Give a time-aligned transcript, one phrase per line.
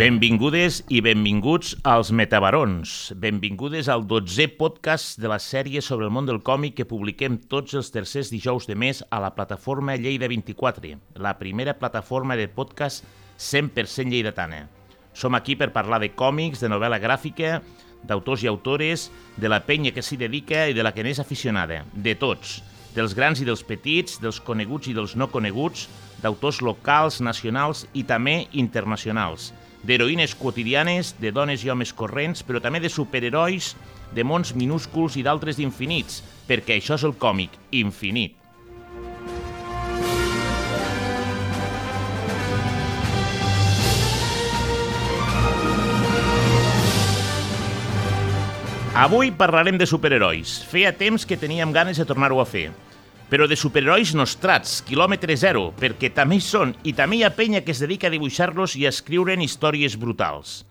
[0.00, 3.10] Benvingudes i benvinguts als Metabarons.
[3.20, 7.76] Benvingudes al 12è podcast de la sèrie sobre el món del còmic que publiquem tots
[7.76, 13.04] els tercers dijous de mes a la plataforma Lleida 24, la primera plataforma de podcast
[13.36, 14.62] 100% lleidatana.
[15.12, 17.58] Som aquí per parlar de còmics, de novel·la gràfica,
[18.00, 21.84] d'autors i autores, de la penya que s'hi dedica i de la que n'és aficionada,
[21.92, 22.62] de tots,
[22.96, 25.90] dels grans i dels petits, dels coneguts i dels no coneguts,
[26.24, 29.52] d'autors locals, nacionals i també internacionals,
[29.86, 33.74] d'heroïnes quotidianes, de dones i homes corrents, però també de superherois,
[34.12, 38.36] de mons minúsculs i d'altres infinits, perquè això és el còmic, infinit.
[49.00, 50.58] Avui parlarem de superherois.
[50.68, 52.68] Feia temps que teníem ganes de tornar-ho a fer.
[53.30, 57.62] Però de superherois nostrats, quilòmetre zero, perquè també hi són i també hi ha penya
[57.62, 60.64] que es dedica a dibuixar-los i a escriure'n històries brutals.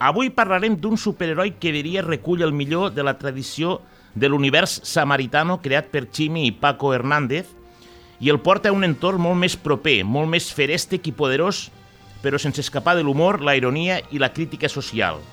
[0.00, 3.80] Avui parlarem d'un superheroi que diria recull el millor de la tradició
[4.14, 7.50] de l'univers samaritano creat per Chimi i Paco Hernández
[8.20, 11.68] i el porta a un entorn molt més proper, molt més ferèstec i poderós,
[12.22, 15.20] però sense escapar de l'humor, la ironia i la crítica social–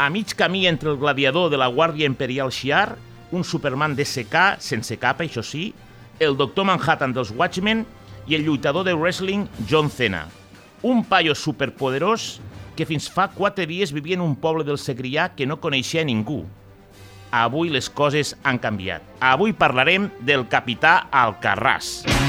[0.00, 2.96] a mig camí entre el gladiador de la Guàrdia Imperial Shiar,
[3.36, 5.74] un Superman d'SK, sense capa, això sí,
[6.20, 7.82] el Doctor Manhattan dels Watchmen
[8.28, 10.28] i el lluitador de wrestling John Cena.
[10.82, 12.38] Un paio superpoderós
[12.76, 16.44] que fins fa quatre dies vivia en un poble del Segrià que no coneixia ningú.
[17.32, 19.02] Avui les coses han canviat.
[19.20, 22.00] Avui parlarem del capità Alcarràs.
[22.04, 22.19] Alcarràs.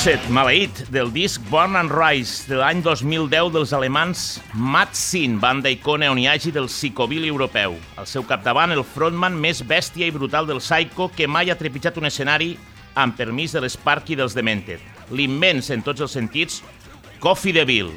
[0.00, 4.22] Curset, maleït, del disc Born and Rise de l'any 2010 dels alemans
[4.56, 7.76] Matzin, banda icona on hi hagi del psicobilly europeu.
[8.00, 12.00] Al seu capdavant, el frontman més bèstia i brutal del Psycho que mai ha trepitjat
[12.00, 12.54] un escenari
[12.96, 14.80] amb permís de l'Sparky dels Demented.
[15.12, 16.62] L'immens, en tots els sentits,
[17.20, 17.92] Coffee Deville,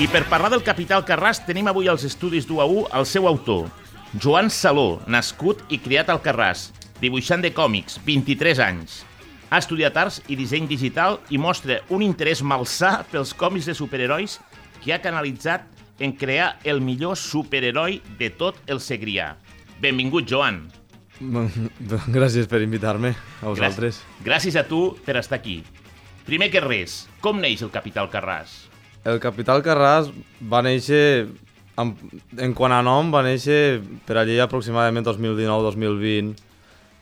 [0.00, 3.66] I per parlar del capital Carràs tenim avui als estudis d'UAU el seu autor,
[4.16, 6.70] Joan Saló, nascut i criat al Carràs,
[7.02, 8.94] dibuixant de còmics, 23 anys.
[9.52, 14.38] Ha estudiat arts i disseny digital i mostra un interès malsà pels còmics de superherois
[14.80, 15.68] que ha canalitzat
[16.00, 19.34] en crear el millor superheroi de tot el Segrià.
[19.84, 20.62] Benvingut, Joan.
[22.16, 23.12] Gràcies per invitar-me,
[23.44, 24.00] a vosaltres.
[24.24, 25.60] Gràcies a tu per estar aquí.
[26.24, 28.69] Primer que res, com neix el Capital Carràs?
[29.00, 30.10] El Capital Carràs
[30.44, 31.24] va néixer,
[31.80, 31.92] en,
[32.36, 36.34] en quant a nom, va néixer per allí aproximadament 2019-2020,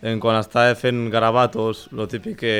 [0.06, 2.52] en quan estava fent garabatos, el típic que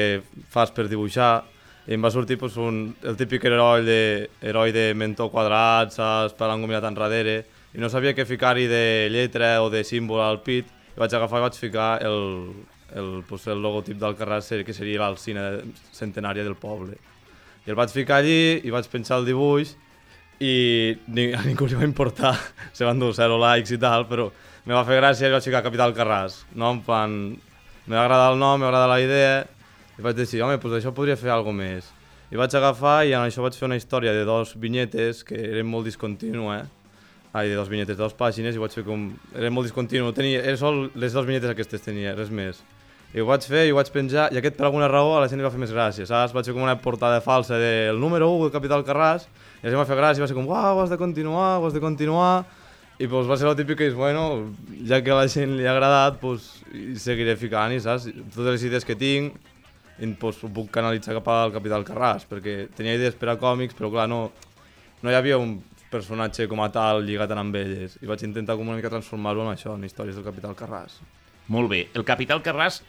[0.51, 1.45] fas per dibuixar,
[1.87, 4.01] i em va sortir pues, un, el típic heroi de,
[4.43, 8.83] heroi de mentó quadrat, saps, palant mirat enrere, i no sabia què ficar-hi de
[9.15, 12.51] lletra o de símbol al pit, i vaig agafar i vaig ficar el,
[12.99, 15.47] el, pues, el logotip del Carràs, que seria l'alcina
[15.95, 16.99] centenària del poble.
[17.67, 19.75] I el vaig ficar allí i vaig pensar el dibuix
[20.39, 22.35] i ni, a ningú li va importar,
[22.77, 24.29] se van dur zero likes i tal, però
[24.65, 26.73] me va fer gràcia i vaig ficar Capital Carràs, no?
[26.77, 27.15] En plan,
[27.89, 29.37] m'ha agradat el nom, m'ha agradat la idea,
[29.99, 31.91] i vaig dir, home, doncs això podria fer alguna més.
[32.29, 35.67] I vaig agafar i en això vaig fer una història de dos vinyetes que eren
[35.67, 36.65] molt discontinu, eh?
[37.33, 39.09] Ai, de dos vinyetes, de dos pàgines, i vaig fer com...
[39.35, 40.43] Era molt discontinu, tenia...
[40.45, 42.61] Era sol les dues vinyetes aquestes tenia, res més.
[43.15, 45.29] I ho vaig fer, i ho vaig penjar, i aquest per alguna raó a la
[45.31, 46.35] gent li va fer més gràcia, saps?
[46.37, 49.25] Vaig fer com una portada falsa del número 1 del Capital Carràs,
[49.63, 51.73] i la gent va fer gràcia, i va ser com, uau, has de continuar, has
[51.73, 52.45] de continuar,
[52.99, 54.27] i pues, va ser el típic que és, bueno,
[54.85, 56.51] ja que a la gent li ha agradat, pues,
[57.01, 58.11] seguiré ficant-hi, saps?
[58.35, 59.39] Totes les idees que tinc,
[59.97, 63.79] i, pues, ho puc canalitzar cap al Capital Carràs, perquè tenia idees per a còmics,
[63.79, 64.27] però clar, no,
[65.01, 65.57] no hi havia un
[65.89, 69.55] personatge com a tal lligat amb elles, i vaig intentar com una mica transformar-ho en
[69.55, 71.01] això, en històries del Capital Carràs.
[71.49, 71.87] Molt bé.
[71.97, 72.83] El Capital Carràs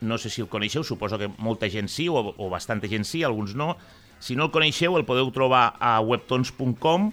[0.00, 3.22] no sé si el coneixeu, suposo que molta gent sí, o, o bastanta gent sí,
[3.22, 3.76] alguns no.
[4.18, 7.12] Si no el coneixeu, el podeu trobar a webtons.com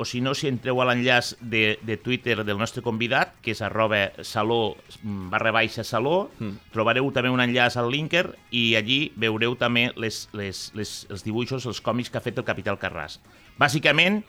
[0.00, 3.60] o si no, si entreu a l'enllaç de, de Twitter del nostre convidat, que és
[3.60, 6.72] arroba saló barra baixa saló, mm.
[6.72, 11.68] trobareu també un enllaç al linker i allí veureu també les, les, les, els dibuixos,
[11.68, 13.18] els còmics que ha fet el Capital Carràs.
[13.60, 14.22] Bàsicament,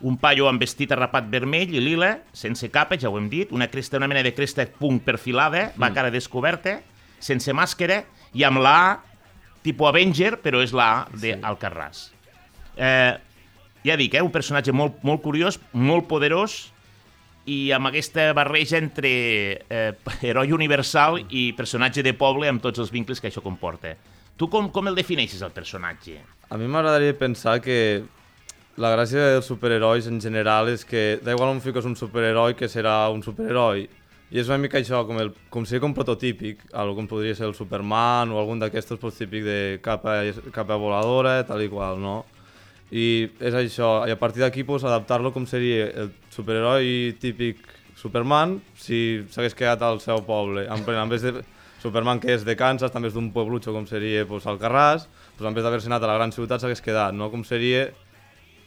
[0.00, 3.68] un paio amb vestit arrapat vermell i lila, sense capa, ja ho hem dit, una
[3.68, 5.82] cresta, una mena de cresta punt perfilada, mm.
[5.82, 6.78] va cara descoberta,
[7.20, 8.02] sense màscara,
[8.34, 8.96] i amb la A,
[9.64, 12.08] tipus Avenger, però és la A d'Alcarràs.
[12.08, 12.34] Sí.
[12.78, 13.14] Eh,
[13.84, 16.68] ja dic, eh, un personatge molt, molt curiós, molt poderós,
[17.48, 19.10] i amb aquesta barreja entre
[19.64, 19.92] eh,
[20.26, 23.94] heroi universal i personatge de poble amb tots els vincles que això comporta.
[24.38, 26.20] Tu com, com el defineixes, el personatge?
[26.48, 28.04] A mi m'agradaria pensar que
[28.78, 32.68] la gràcia dels superherois en general és que da igual on fiques un superheroi que
[32.70, 33.88] serà un superheroi.
[34.28, 37.46] I és una mica això, com, el, com seria com prototípic, algo com podria ser
[37.48, 40.18] el Superman o algun d'aquestos pues, típic de capa,
[40.52, 42.18] capa voladora, tal i qual, no?
[42.92, 47.64] I és això, i a partir d'aquí pues, adaptar-lo com seria el superheroi típic
[47.96, 50.66] Superman si s'hagués quedat al seu poble.
[50.68, 51.40] En, en vez de
[51.80, 55.08] Superman que és de Kansas, també és d'un pueblutxo com seria pues, Alcarràs,
[55.38, 57.30] pues, en vez d'haver-se anat a la gran ciutat s'hagués quedat, no?
[57.32, 57.88] Com seria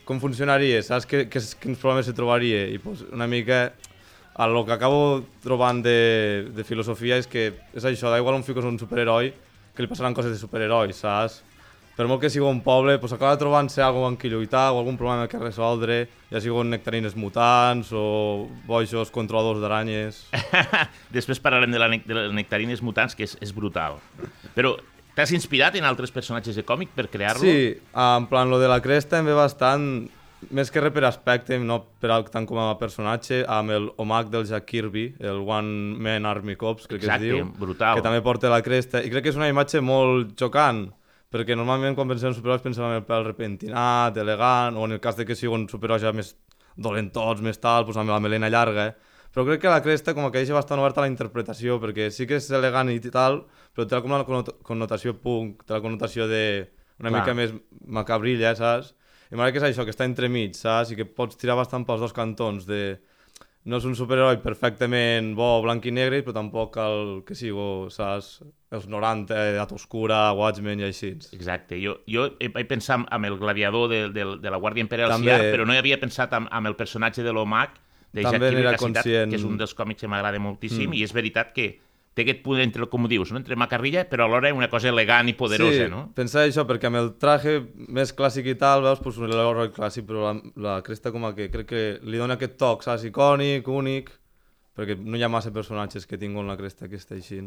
[0.10, 3.68] com funcionaria, saps que, que, quins problemes se trobaria i pues, una mica
[4.40, 8.66] el que acabo trobant de, de filosofia és que és això, da igual on fiques
[8.66, 9.34] un superheroi
[9.76, 11.42] que li passaran coses de superheroi, saps?
[11.92, 14.96] Per molt que sigui un poble, pues, acaba trobant-se alguna amb qui lluitar o algun
[14.98, 20.24] problema que resoldre, ja sigui nectarines mutants o boixos controladors d'aranyes...
[21.18, 24.00] Després parlarem de, la, de les nectarines mutants, que és, és brutal.
[24.56, 24.78] Però
[25.12, 27.44] T'has inspirat en altres personatges de còmic per crear-lo?
[27.44, 29.84] Sí, en plan, lo de la cresta em ve bastant,
[30.50, 34.48] més que res per aspecte, no per tant com a personatge, amb el Omak del
[34.50, 38.00] Jack Kirby, el One Man Army Cops, crec Exacte, que es diu, brutal.
[38.00, 40.88] que també porta la cresta, i crec que és una imatge molt xocant,
[41.32, 45.04] perquè normalment quan pensem en superherois pensem en el pèl repentinat, elegant, o en el
[45.04, 46.34] cas de que sigui un superheroi ja més
[46.76, 49.12] dolentots, més tal, doncs amb la melena llarga, eh?
[49.32, 52.28] però crec que la cresta com que deixa bastant oberta a la interpretació, perquè sí
[52.28, 53.46] que és elegant i tal,
[53.76, 56.44] però té com la connotació punk, té la connotació de
[57.00, 57.22] una Clar.
[57.22, 57.54] mica més
[57.88, 58.92] macabrilla, saps?
[59.32, 60.92] I m'agrada que és això, que està entremig, saps?
[60.92, 63.00] I que pots tirar bastant pels dos cantons de...
[63.62, 68.40] No és un superheroi perfectament bo, blanc i negre, però tampoc el que sigui, saps?
[68.74, 71.14] Els 90, Edat Oscura, Watchmen i així.
[71.38, 71.78] Exacte.
[71.80, 72.26] Jo, jo
[72.56, 75.30] vaig pensar amb el gladiador de, de, de la Guàrdia Imperial També...
[75.30, 77.78] Ciar, però no hi havia pensat amb, amb el personatge de l'Omac,
[78.12, 79.32] de També Jack Kirby, conscient...
[79.32, 80.98] que és un dels còmics que m'agrada moltíssim, mm.
[81.00, 81.70] i és veritat que
[82.14, 83.40] té aquest punt entre, com dius, no?
[83.40, 86.02] entre macarrilla, però alhora una cosa elegant i poderosa, sí, no?
[86.16, 90.28] pensar això, perquè amb el traje més clàssic i tal, veus, pues, l'horror clàssic, però
[90.28, 90.34] la,
[90.68, 94.12] la cresta com a que crec que li dona aquest toc, saps, icònic, únic,
[94.76, 97.42] perquè no hi ha massa personatges que tinguin la cresta aquesta així.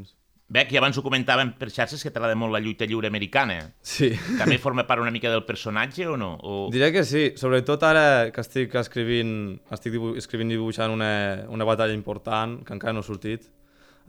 [0.54, 3.56] Bé, que abans ho comentàvem per xarxes que t'agrada molt la lluita lliure americana.
[3.80, 4.10] Sí.
[4.36, 6.34] També forma part una mica del personatge o no?
[6.44, 6.56] O...
[6.72, 9.34] Diré que sí, sobretot ara que estic escrivint,
[9.72, 11.10] estic dibu escrivint i dibuixant una,
[11.48, 13.48] una batalla important, que encara no ha sortit,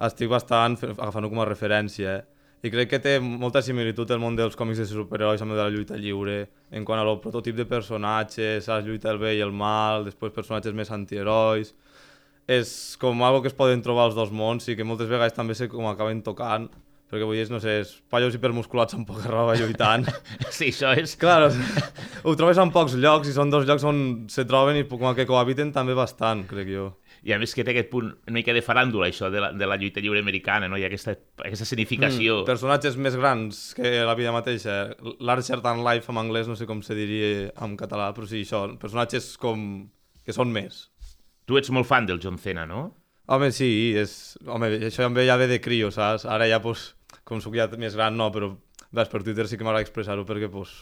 [0.08, 2.24] estic bastant agafant-ho com a referència, eh?
[2.66, 5.64] i crec que té molta similitud el món dels còmics de superherois amb el de
[5.64, 6.38] la lluita lliure,
[6.74, 10.74] en quant al prototip de personatges, saps, lluita el bé i el mal, després personatges
[10.74, 11.76] més antiherois,
[12.50, 12.72] és
[13.02, 15.70] com algo que es poden trobar els dos mons i que moltes vegades també se
[15.70, 16.70] com acaben tocant
[17.06, 17.78] perquè vull dir, no sé,
[18.12, 20.08] pallos hipermusculats amb poca roba lluitant.
[20.56, 21.14] Sí, això és...
[21.20, 21.52] Clar,
[22.26, 24.00] ho trobes en pocs llocs i són dos llocs on
[24.32, 26.90] se troben i com que cohabiten també bastant, crec jo.
[27.26, 29.66] I a més que té aquest punt una mica de faràndula, això de la, de
[29.66, 30.78] la lluita lliure americana, no?
[30.78, 32.44] Ha aquesta, aquesta significació...
[32.44, 34.76] Mm, personatges més grans que la vida mateixa.
[35.26, 38.68] Larger than life en anglès, no sé com se diria en català, però sí, això,
[38.82, 39.66] personatges com...
[40.22, 40.84] que són més.
[41.50, 42.92] Tu ets molt fan del John Cena, no?
[43.26, 44.36] Home, sí, és...
[44.46, 46.28] Home, això ja ve de crio, saps?
[46.30, 46.92] Ara ja, pues,
[47.26, 48.54] com soc ja més gran, no, però
[48.94, 50.78] ves, per Twitter sí que m'agrada expressar-ho perquè, pues,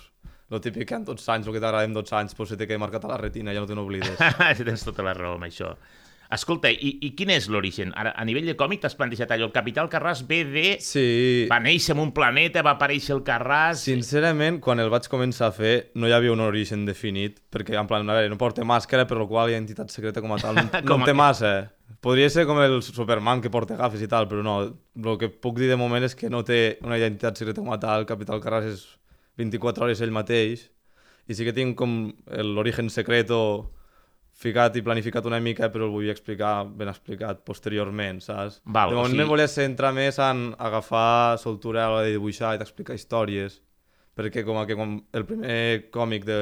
[0.52, 2.68] el típic que en 12 anys, el que t'agrada en 12 anys, pues, se t'he
[2.68, 4.20] quedat marcat a la retina, ja no te n'oblides.
[4.68, 5.72] tens tota la raó amb això.
[6.34, 7.92] Escolta, i, i quin és l'origen?
[8.00, 10.66] Ara, a nivell de còmic t'has plantejat allò, el Capital Carràs ve de...
[10.82, 11.04] Sí.
[11.52, 13.84] Va néixer en un planeta, va aparèixer el Carràs...
[13.86, 17.90] Sincerament, quan el vaig començar a fer, no hi havia un origen definit, perquè, en
[17.90, 20.42] plan, a veure, no porta màscara, per la qual hi ha entitat secreta com a
[20.42, 20.58] tal.
[20.64, 21.52] No, no en té massa.
[22.04, 24.56] Podria ser com el Superman que porta gafes i tal, però no.
[24.98, 27.80] El que puc dir de moment és que no té una identitat secreta com a
[27.82, 28.04] tal.
[28.04, 28.84] El Capital Carràs és
[29.40, 30.66] 24 hores ell mateix.
[31.30, 33.40] I sí que tinc com l'origen secreto
[34.34, 38.60] ficat i planificat una mica, però el vull explicar ben explicat posteriorment, saps?
[38.66, 39.22] Val, de moment o sigui...
[39.22, 43.60] me volia centrar més en agafar soltura a l'hora de dibuixar i d'explicar històries,
[44.18, 45.60] perquè com que com el primer
[45.94, 46.40] còmic de,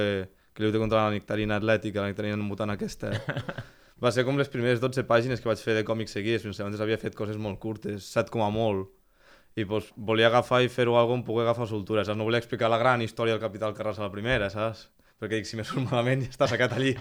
[0.53, 3.11] que lluita contra la nectarina atlètica, la nectarina mutant aquesta,
[4.03, 6.81] va ser com les primeres 12 pàgines que vaig fer de còmics seguits, fins llavors
[6.81, 8.89] havia fet coses molt curtes, 7 com a molt,
[9.55, 12.17] i pues, volia agafar i fer-ho algo on pugui agafar soltura, saps?
[12.17, 14.87] No volia explicar la gran història del Capital Carràs a la primera, saps?
[15.19, 16.95] Perquè dic, si me surt malament ja està sacat allí.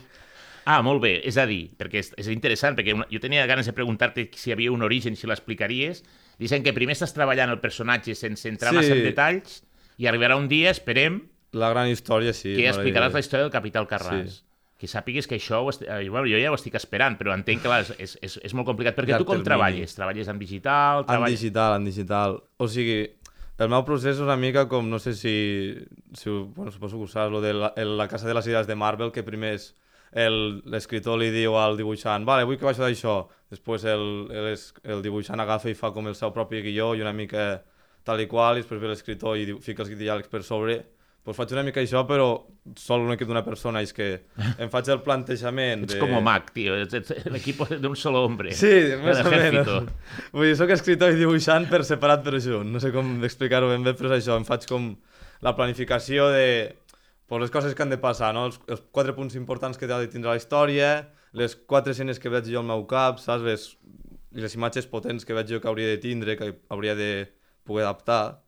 [0.65, 1.21] Ah, molt bé.
[1.27, 4.51] És a dir, perquè és, és interessant, perquè una, jo tenia ganes de preguntar-te si
[4.51, 6.05] hi havia un origen, si l'explicaries.
[6.39, 8.77] Dicen que primer estàs treballant el personatge sense entrar Sí.
[8.81, 9.63] massa en detalls
[9.99, 12.55] i arribarà un dia, esperem, La gran història, sí.
[12.55, 14.29] que explicaràs la història del Capital Carràs.
[14.37, 14.45] Sí.
[14.81, 15.83] Que sàpigues que això, ho est...
[15.83, 18.65] eh, bueno, jo ja ho estic esperant, però entenc que clar, és, és, és molt
[18.71, 19.49] complicat, perquè Llarg tu com termini.
[19.49, 19.95] treballes?
[19.97, 21.01] Treballes en digital?
[21.03, 21.41] En Treballes...
[21.41, 22.39] digital, en digital.
[22.57, 23.01] O sigui,
[23.59, 25.75] el meu procés és una mica com, no sé si...
[26.15, 28.77] si bueno, suposo que ho saps, lo de la, la Casa de les Idees de
[28.77, 29.75] Marvel, que primer és
[30.13, 33.21] l'escriptor li diu al dibuixant vale, vull que faci d'això.
[33.51, 34.55] Després el, el,
[34.95, 37.63] el dibuixant agafa i fa com el seu propi guió i una mica
[38.07, 40.81] tal i qual, i després ve l'escriptor i diu, fica els diàlegs per sobre.
[41.21, 42.31] Pues faig una mica això, però
[42.81, 44.07] sol un equip d'una persona, és que
[44.57, 46.01] em faig el plantejament Ets de...
[46.01, 46.79] com Mac, tio,
[47.35, 48.55] l'equip d'un solo hombre.
[48.57, 49.69] Sí, més o menys.
[50.33, 52.73] Vull dir, soc escritor i dibuixant per separat però junt.
[52.73, 54.39] No sé com explicar-ho ben bé, però és això.
[54.41, 54.95] Em faig com
[55.45, 56.47] la planificació de
[57.31, 58.49] pues, les coses que han de passar, no?
[58.49, 60.87] Els, els quatre punts importants que ha de tindre la història,
[61.31, 63.45] les quatre escenes que veig jo al meu cap, saps?
[63.47, 63.67] Les,
[64.35, 67.29] les imatges potents que veig jo que hauria de tindre, que hauria de
[67.63, 68.43] poder adaptar.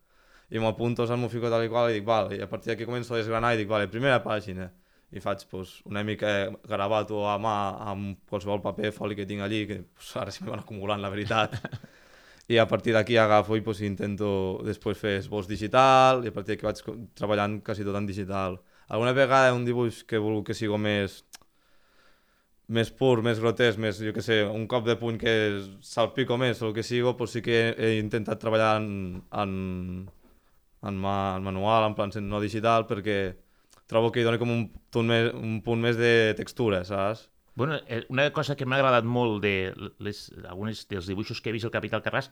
[0.50, 1.22] I m'ho apunto, saps?
[1.22, 3.54] M'ho fico tal i qual i dic, vale, i a partir d'aquí començo a desgranar
[3.54, 4.66] i dic, vale, primera pàgina.
[5.14, 7.54] I faig pues, una mica gravato a mà
[7.92, 11.54] amb qualsevol paper, foli que tinc allí, que pues, ara se me acumulant, la veritat.
[12.50, 16.56] I a partir d'aquí agafo i pues, intento després fer esbós digital i a partir
[16.56, 16.82] d'aquí vaig
[17.14, 18.58] treballant quasi tot en digital.
[18.92, 21.22] Alguna vegada un dibuix que vulgui que sigui més
[22.72, 25.32] més pur, més grotesc, més, jo que sé, un cop de puny que
[25.84, 29.52] salpico més o el que sigui, pues sí que he intentat treballar en, en,
[30.88, 33.18] en, ma, en manual, en plan no digital, perquè
[33.90, 37.26] trobo que hi dona com un punt més, un punt més de textura, saps?
[37.54, 41.52] Bueno, eh, una cosa que m'ha agradat molt de les, alguns dels dibuixos que he
[41.52, 42.30] vist el Capital Carràs,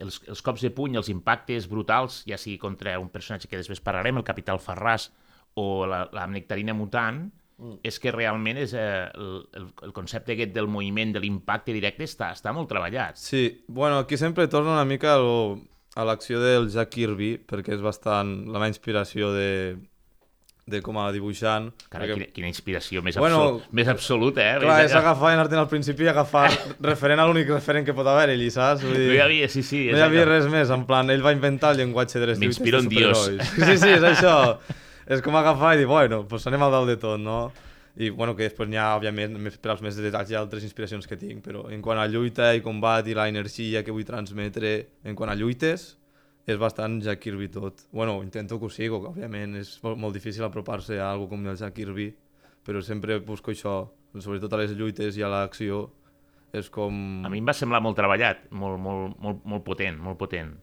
[0.00, 3.84] els, els cops de puny, els impactes brutals, ja sigui contra un personatge que després
[3.84, 5.10] parlarem, el Capital Farràs
[5.54, 7.26] o la, la nectarina mutant,
[7.58, 7.80] mm.
[7.84, 12.32] és que realment és, eh, el, el, concepte aquest del moviment, de l'impacte directe, està,
[12.36, 13.20] està molt treballat.
[13.20, 15.60] Sí, bueno, aquí sempre torna una mica al,
[15.94, 19.50] a l'acció del Jack Kirby, perquè és bastant la meva inspiració de,
[20.64, 21.68] de com a dibuixant.
[21.90, 24.60] Cara, perquè, quina, quina inspiració més, Bueno, absolut, més absoluta, eh?
[24.62, 26.46] clar, És- agafar i anar-te'n al principi i agafar
[26.92, 28.86] referent a l'únic referent que pot haver-hi, saps?
[28.86, 29.88] Vull dir, No hi havia, sí, sí.
[29.90, 32.80] no hi havia res més, en plan, ell va inventar el llenguatge de les M'inspiro
[32.80, 33.52] en superherois.
[33.58, 34.38] Sí, sí, és això.
[35.06, 37.38] és com agafar i dir, bueno, pues anem al dalt de tot, no?
[37.96, 40.64] I, bueno, que després n'hi ha, òbviament, més per als més detalls, hi ha altres
[40.64, 44.06] inspiracions que tinc, però en quant a lluita i combat i la energia que vull
[44.08, 44.72] transmetre
[45.04, 45.90] en quant a lluites,
[46.46, 47.84] és bastant Jack Kirby tot.
[47.92, 51.74] Bueno, intento que ho que òbviament és molt, difícil apropar-se a algo com el Jack
[51.76, 52.14] Kirby,
[52.64, 55.90] però sempre busco això, sobretot a les lluites i a l'acció,
[56.52, 57.22] és com...
[57.24, 60.56] A mi em va semblar molt treballat, molt, molt, molt, molt potent, molt potent.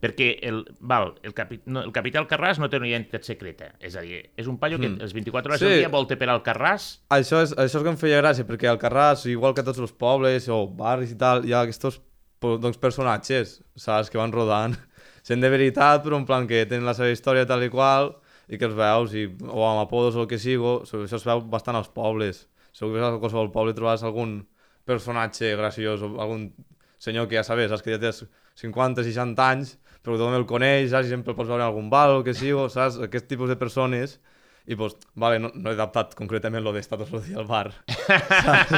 [0.00, 3.70] Perquè el, val, el, capi, no, el capital Carràs no té una identitat secreta.
[3.80, 4.98] És a dir, és un paio que Mm.
[5.00, 5.66] les 24 hores Sí.
[5.66, 8.68] del dia volta per al Carràs Això és, això és que em feia gràcia, perquè
[8.68, 12.00] al Carràs, igual que tots els pobles o barris i tal, hi ha aquests
[12.40, 14.76] doncs, personatges, saps, que van rodant,
[15.26, 18.12] gent de veritat, però en plan que tenen la seva història tal i qual,
[18.48, 21.40] i que els veus, i, o amb apodos o el que sigo, això es veu
[21.50, 22.44] bastant als pobles.
[22.72, 24.46] Segur que a qualsevol poble trobaràs algun
[24.84, 26.52] personatge graciós, o algun
[26.98, 28.12] senyor que ja sabes, saps, que ja té
[28.56, 31.90] 50, 60 anys, però tothom el coneix, saps, i sempre el pots veure en algun
[31.90, 34.20] bar o que sigo, saps, aquest tipus de persones,
[34.66, 37.46] i pues, vale, no, no he adaptat concretament lo de estar tots els dies al
[37.50, 37.68] bar,
[38.06, 38.72] saps?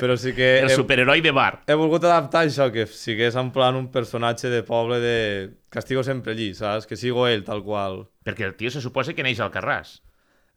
[0.00, 1.62] però sí que el he, superheroi de bar.
[1.66, 5.14] he volgut adaptar això, que sigués en plan un personatge de poble de...
[5.72, 6.84] que estigo sempre allí, saps?
[6.88, 8.02] Que sigo ell, tal qual.
[8.26, 10.00] Perquè el tio se suposa que neix al Carràs.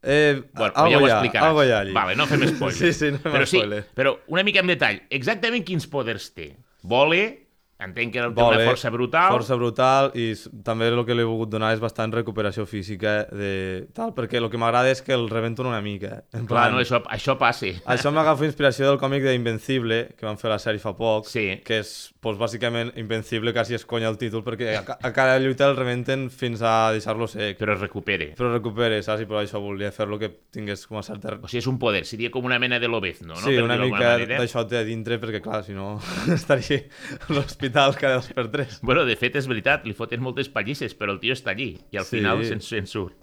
[0.04, 1.48] Eh, Bueno, algo ja ho explicaràs.
[1.50, 1.92] algo ha allí.
[1.96, 2.78] Vale, no fem spoiler.
[2.80, 3.62] Sí, sí, no fem però sí,
[3.96, 5.02] però una mica en detall.
[5.10, 6.54] Exactament quins poders té?
[6.84, 7.49] Vole,
[7.80, 9.32] entenc que té una Vole, força brutal.
[9.34, 10.34] Força brutal i
[10.68, 14.50] també el que li he volgut donar és bastant recuperació física de tal, perquè el
[14.52, 16.24] que m'agrada és que el rebenten una mica.
[16.34, 17.72] En Clar, plan, no, això, això passi.
[17.88, 21.62] Això m'agafa inspiració del còmic d'Invencible, que van fer la sèrie fa poc, Sí.
[21.64, 25.70] que és, doncs, bàsicament, Invencible quasi es conya el títol, perquè a, a cada lluita
[25.70, 27.58] el rebenten fins a deixar-lo sec.
[27.60, 28.34] Però es recupere.
[28.36, 29.24] Però recupere, saps?
[29.24, 31.38] I per això volia fer-lo que tingués com a certa...
[31.40, 33.40] O sigui, és un poder, seria com una mena de l'obezno, no?
[33.40, 35.96] sí, Per una mica d'això té a dintre, perquè, clar, si no,
[36.36, 36.82] estaria
[37.28, 37.34] a
[37.70, 38.80] l'hospital cada dos per tres.
[38.82, 41.98] Bueno, de fet, és veritat, li foten moltes pallisses, però el tio està allí, i
[41.98, 42.18] al Sí.
[42.18, 43.16] final se'n se'n surt.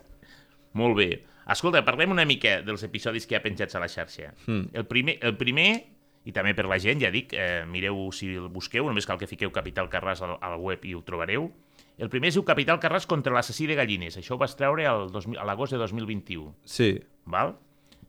[0.73, 1.25] Molt bé.
[1.49, 4.33] Escolta, parlem una mica dels episodis que ha penjats a la xarxa.
[4.47, 4.71] Mm.
[4.75, 5.85] El, primer, el primer,
[6.25, 9.27] i també per la gent, ja dic, eh, mireu si el busqueu, només cal que
[9.29, 11.53] fiqueu Capital Carràs al, al web i ho trobareu.
[11.99, 14.19] El primer es diu Capital Carràs contra l'assassí de gallines.
[14.19, 16.55] Això ho vas treure al 2000 a l'agost de 2021.
[16.65, 17.01] Sí.
[17.25, 17.55] Val?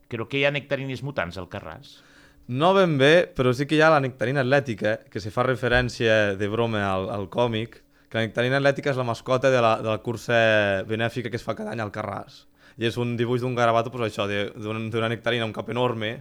[0.10, 2.01] Crec que hi ha nectarines mutants al Carràs.
[2.47, 6.35] No ben bé, però sí que hi ha la nectarina atlètica, que se fa referència
[6.39, 9.89] de broma al, al còmic, que la nectarina atlètica és la mascota de la, de
[9.91, 10.37] la cursa
[10.87, 12.45] benèfica que es fa cada any al Carràs.
[12.79, 16.13] I és un dibuix d'un garabato, pues això, d'una nectarina, un cap enorme,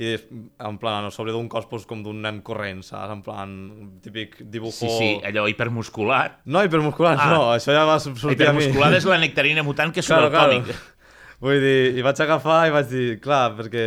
[0.00, 3.10] i en plan, a sobre d'un cos pues, com d'un nen corrent, saps?
[3.12, 4.86] En plan, un típic dibujo...
[4.86, 6.40] Sí, sí, allò hipermuscular.
[6.46, 7.30] No, hipermuscular, Ah.
[7.30, 8.64] no, això ja va sortir a mi.
[8.64, 10.70] Hipermuscular és la nectarina mutant que surt al còmic.
[11.42, 13.84] Vull dir, i vaig agafar i vaig dir, clar, perquè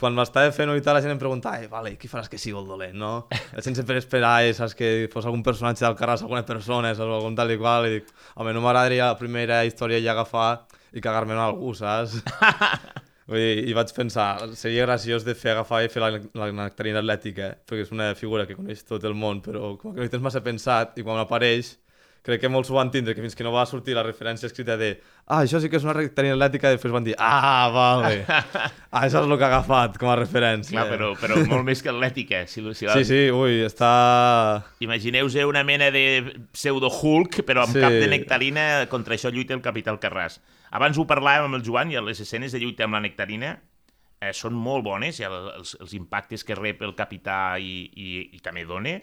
[0.00, 2.58] quan m'estava fent-ho i tal, la gent em preguntava, ai, vale, qui faràs que sigui
[2.58, 3.12] el dolent, no?
[3.52, 7.08] La gent sempre esperava, eh, saps, que fos algun personatge del Carràs, alguna persona, saps,
[7.08, 10.64] o algun tal i qual, i dic, home, no m'agradaria la primera història ja agafar
[10.92, 12.20] i cagar-me en algú, saps?
[13.30, 17.00] Vull dir, I vaig pensar, seria graciós de fer agafar i fer la, la nectarina
[17.00, 20.12] atlètica, perquè és una figura que coneix tot el món, però com que no hi
[20.12, 21.76] tens massa pensat, i quan apareix,
[22.22, 24.76] crec que molts ho van tindre, que fins que no va sortir la referència escrita
[24.78, 24.92] de
[25.26, 28.70] ah, això sí que és una nectarina atlètica, i després van dir ah, vale, ah,
[29.02, 30.76] això és el que ha agafat com a referència.
[30.76, 32.44] Clar, però, però molt més que atlètica.
[32.46, 32.94] Si, si la...
[32.94, 33.92] Sí, sí, ui, està...
[34.84, 36.04] Imagineu-vos una mena de
[36.52, 37.82] pseudo-Hulk, però amb Sí.
[37.82, 40.38] cap de nectarina, contra això lluita el Capital Carràs.
[40.70, 43.56] Abans ho parlàvem amb el Joan i les escenes de lluita amb la nectarina
[44.22, 48.12] eh, són molt bones, i el, els, els impactes que rep el capità i, i,
[48.36, 48.94] i també dona.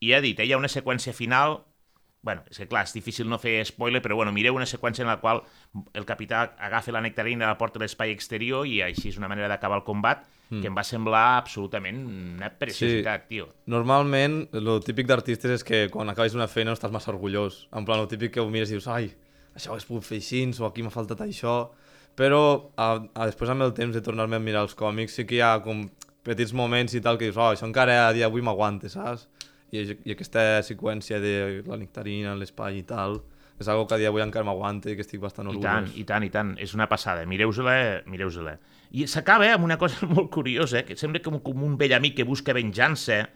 [0.00, 1.58] I ha dit, eh, hi ha una seqüència final
[2.22, 5.08] bueno, és que clar, és difícil no fer spoiler, però bueno, mireu una seqüència en
[5.08, 5.40] la qual
[5.96, 9.30] el capità agafa la nectarina a la porta de l'espai exterior i així és una
[9.30, 10.60] manera d'acabar el combat mm.
[10.60, 12.02] que em va semblar absolutament
[12.36, 13.36] una preciositat, sí.
[13.36, 13.48] tio.
[13.72, 17.64] Normalment, el típic d'artistes és que quan acabes una feina no estàs massa orgullós.
[17.72, 19.08] En plan, el típic que ho mires i dius, ai,
[19.54, 21.62] això ho hagués pogut fer així, o aquí m'ha faltat això...
[22.18, 22.40] Però
[22.74, 25.44] a, a, després amb el temps de tornar-me a mirar els còmics sí que hi
[25.46, 25.84] ha com
[26.26, 29.28] petits moments i tal que dius, oh, això encara a dia d'avui m'aguanta, saps?
[29.72, 33.20] I, I aquesta seqüència de la nectarina, l'espai i tal,
[33.60, 35.66] és algo que a dia d'avui encara m'aguanta i que estic bastant I orgullós.
[35.68, 36.54] tant, i tant, i tant.
[36.58, 37.26] És una passada.
[37.28, 38.56] Mireu-se-la, mireu-se-la.
[38.96, 41.92] I s'acaba eh, amb una cosa molt curiosa, eh, que sembla com, com un vell
[41.94, 43.28] amic que busca venjança,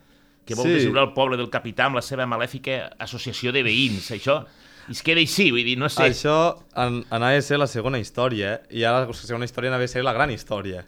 [0.44, 0.72] que vol Sí.
[0.80, 4.10] desibrar el poble del capità amb la seva malèfica associació de veïns.
[4.16, 4.42] Això
[4.88, 6.02] i es queda així, vull dir, no sé.
[6.10, 6.34] Això
[6.76, 8.80] an anava a ser la segona història, eh?
[8.80, 10.82] i ara la segona història anava a ser la gran història.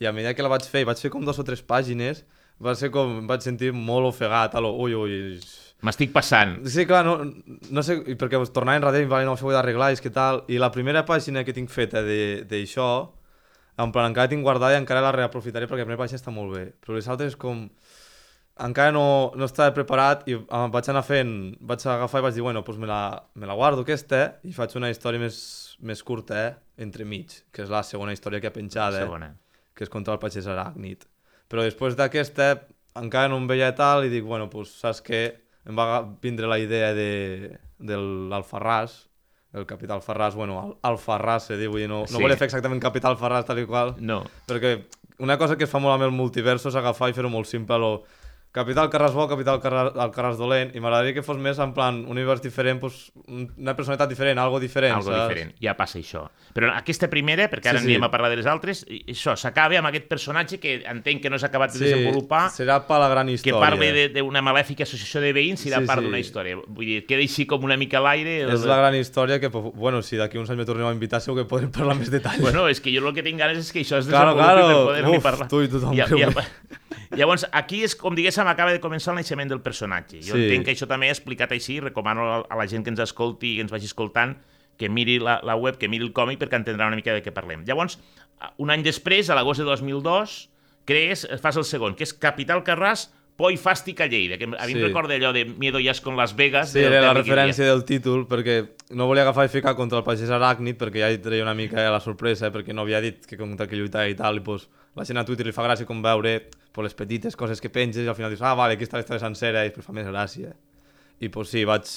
[0.00, 2.22] I a mesura que la vaig fer, i vaig fer com dues o tres pàgines,
[2.62, 5.38] va ser com, em vaig sentir molt ofegat, a lo, ui, ui,
[5.84, 6.54] M'estic passant.
[6.70, 7.18] Sí, clar, no,
[7.76, 10.40] no sé, perquè tornava enrere i vale, no, això ho he d'arreglar, és que tal...
[10.48, 12.86] I la primera pàgina que tinc feta de- d'això,
[13.76, 16.54] en plan, encara tinc guardada i encara la reaprofitaré perquè la primera pàgina està molt
[16.56, 16.64] bé.
[16.80, 17.66] Però les altres com...
[18.64, 21.32] Encara no, no estava preparat i em vaig anar fent...
[21.60, 23.00] Vaig agafar i vaig dir, bueno, doncs me la,
[23.34, 25.36] me la guardo aquesta i faig una història més,
[25.82, 26.52] més curta, eh?
[26.86, 29.08] Entremig, que és la segona història que ha penjada, eh?
[29.08, 29.34] Segona.
[29.74, 31.02] que és contra el pagès aràcnid.
[31.48, 32.66] Però després d'aquesta
[33.00, 35.24] encara no em veia tal i dic, bueno, doncs saps què?
[35.66, 39.06] Em va vindre la idea de, de l'Alfarràs,
[39.54, 42.20] el capital Farràs, bueno, Al- Alfarràs se diu, vull dir, no, no Sí.
[42.20, 44.24] volia fer exactament capital Farràs tal i qual, No.
[44.48, 44.84] perquè
[45.18, 47.78] una cosa que es fa molt amb el multiverso és agafar i fer-ho molt simple,
[47.78, 47.92] lo
[48.54, 51.96] capital Carràs bo, capital Carràs, el Carràs dolent, i m'agradaria que fos més en plan
[52.04, 55.24] un univers diferent, pues, una personalitat diferent, algo diferent, Algo saps?
[55.28, 56.22] diferent, ja passa això.
[56.54, 59.76] Però aquesta primera, perquè ara Sí, sí, anirem a parlar de les altres, això, s'acaba
[59.80, 63.08] amb aquest personatge que entenc que no s'ha acabat de Sí, desenvolupar, serà per la
[63.10, 63.58] gran que història.
[63.60, 66.06] parla de- d'una malèfica associació de veïns i de Sí, part sí.
[66.06, 66.54] d'una història.
[66.68, 68.42] Vull dir, queda així com una mica a l'aire.
[68.42, 71.20] el- És la gran història que, bueno, si d'aquí uns anys me torneu a invitar
[71.20, 72.40] segur que podrem parlar més detall.
[72.40, 74.68] Bueno, és que jo el que tinc ganes és que això es Claro, desenvolupi claro.
[74.68, 75.48] per poder-ne parlar.
[75.48, 76.30] tu i tothom Ja, que ja.
[77.16, 80.20] Llavors, aquí és com diguéssim, acaba de començar el naixement del personatge.
[80.22, 80.44] Jo Sí.
[80.44, 83.62] entenc que això també explicat així, recomano a- la gent que ens escolti i que
[83.62, 84.36] ens vagi escoltant
[84.76, 87.30] que miri la, la web, que miri el còmic perquè entendrà una mica de què
[87.32, 87.64] parlem.
[87.64, 87.98] Llavors,
[88.58, 90.50] un any després, a l'agost de 2002,
[90.84, 94.46] crees, fas el segon, que és Capital Carràs, Por i Fàstic a Lleida, que a
[94.46, 94.78] mi Sí.
[94.78, 96.70] em recorda allò de Miedo ya es con Las Vegas.
[96.70, 97.16] Sí, era la Gilliam.
[97.16, 101.10] referència del títol, perquè no volia agafar i ficar contra el pagès aràcnid, perquè ja
[101.10, 104.06] hi treia una mica la sorpresa, eh, perquè no havia dit que contra que lluitava
[104.08, 106.36] i tal, i pues, la gent a Twitter li fa gràcia com veure
[106.72, 109.64] pues, les petites coses que penges, i al final dius, ah, vale, aquí està sencera,
[109.66, 110.54] i pues, fa més gràcia.
[111.22, 111.88] I pues sí, vaig,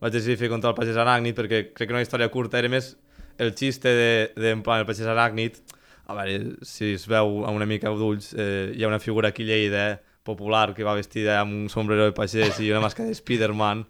[0.00, 2.94] vaig decidir fer contra el pagès aràcnid, perquè crec que una història curta era més
[3.38, 5.60] el xiste de, de en plan, el pagès aràcnid,
[6.06, 9.44] a veure, si es veu amb una mica d'ulls, eh, hi ha una figura aquí
[9.44, 13.14] Lleida, eh, popular, que va vestida amb un sombrero de pagès i una màscara de
[13.14, 13.84] Spiderman,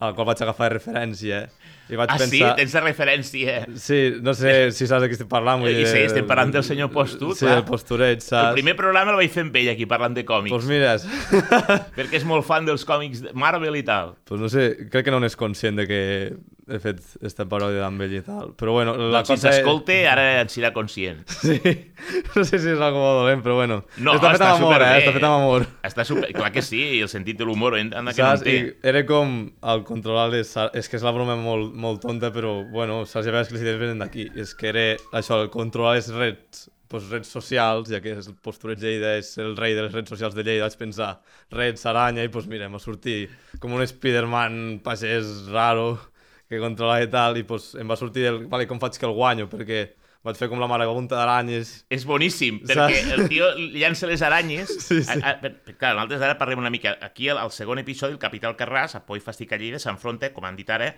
[0.00, 1.40] al qual vaig agafar de referència,
[1.90, 2.24] i vaig Ah, sí?
[2.38, 2.54] pensar...
[2.56, 3.54] Tens la referència.
[3.76, 5.60] Sí, no sé si saps de qui estic parlant.
[5.64, 7.58] vull I dir, sí, estem parlant del senyor Postut, Sí, clar.
[7.58, 8.50] el Posturet, saps?
[8.54, 10.54] El primer programa el vaig fer amb ell, aquí, parlant de còmics.
[10.54, 11.06] Doncs mires,
[11.96, 14.14] perquè és molt fan dels còmics de Marvel i tal.
[14.24, 16.00] pues no sé, crec que no n'és conscient de que
[16.70, 18.52] he fet esta paròdia d'amb ell i tal.
[18.58, 19.52] Però bueno, la Doncs si cosa...
[19.52, 21.20] s'escolte, ara en serà conscient.
[21.40, 21.58] Sí,
[22.34, 23.80] no sé si és algo molt dolent, però bueno.
[23.98, 24.90] No, està fet està amb amor, eh?
[25.02, 25.68] Està fet amb amor.
[25.90, 26.32] Està super...
[26.36, 28.44] Clar que sí, i el sentit de l'humor, anda que Saps?
[28.44, 28.90] no en I té.
[28.94, 29.36] era com
[29.74, 30.54] el controlar les...
[30.78, 33.26] És que és la broma molt, molt tonta, però bueno, saps?
[33.28, 34.30] Ja veus que les idees venen d'aquí.
[34.38, 34.84] És que era
[35.16, 39.28] això, el controlar les reds, pues, reds socials, ja que és el postureig Lleida és
[39.38, 41.10] el rei de les reds socials de Lleida, vaig pensar
[41.54, 43.30] reds, aranya, i pues mira, m'ha sortit
[43.62, 45.92] com un Spiderman pagès raro
[46.50, 48.44] que controla i tal, i pues, em va sortir el...
[48.50, 49.46] Vale, com faig que el guanyo?
[49.50, 49.84] Perquè
[50.26, 51.70] vaig fer com la marabunta d'aranyes.
[51.88, 53.12] És boníssim, perquè Saps?
[53.14, 53.46] el tio
[53.78, 54.74] llança les aranyes...
[54.82, 55.14] Sí, sí.
[55.14, 56.96] A, a, per, clar, nosaltres ara parlem una mica...
[57.06, 60.44] Aquí, al, al segon episodi, el capital Carràs, a Poi Fastic a Lleida, s'enfronta, com
[60.44, 60.90] han dit ara,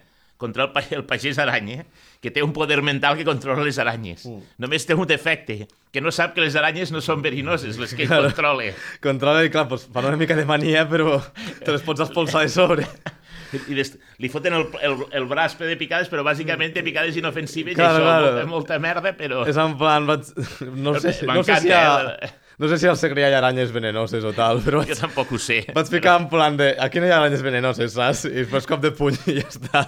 [0.43, 1.85] contra el, el pagès aranya,
[2.25, 4.25] que té un poder mental que controla les aranyes.
[4.27, 4.49] Mm.
[4.65, 8.09] Només té un defecte, que no sap que les aranyes no són verinoses, les que
[8.09, 8.33] ell Claro.
[8.33, 8.73] controla.
[9.05, 11.21] Controla i, clar, pues, fan una mica de mania, però
[11.63, 12.89] te les pots expulsar de sobre.
[13.53, 13.91] I des,
[14.23, 17.99] li foten el, el, el braç ple de picades, però bàsicament té picades inofensives Claro,
[17.99, 18.31] i això, claro.
[18.31, 19.43] molta, molta merda, però...
[19.49, 20.31] És en plan, vaig...
[20.77, 21.83] no sé, no sé si ha...
[22.23, 22.31] eh?
[22.63, 25.39] No sé si al Segrià hi ha aranyes venenoses o tal, però Jo tampoc ho
[25.41, 25.63] sé.
[25.75, 26.71] vaig ficar en plan de...
[26.81, 28.25] Aquí no hi ha aranyes venenoses, saps?
[28.29, 29.85] I després cop de puny i ja està.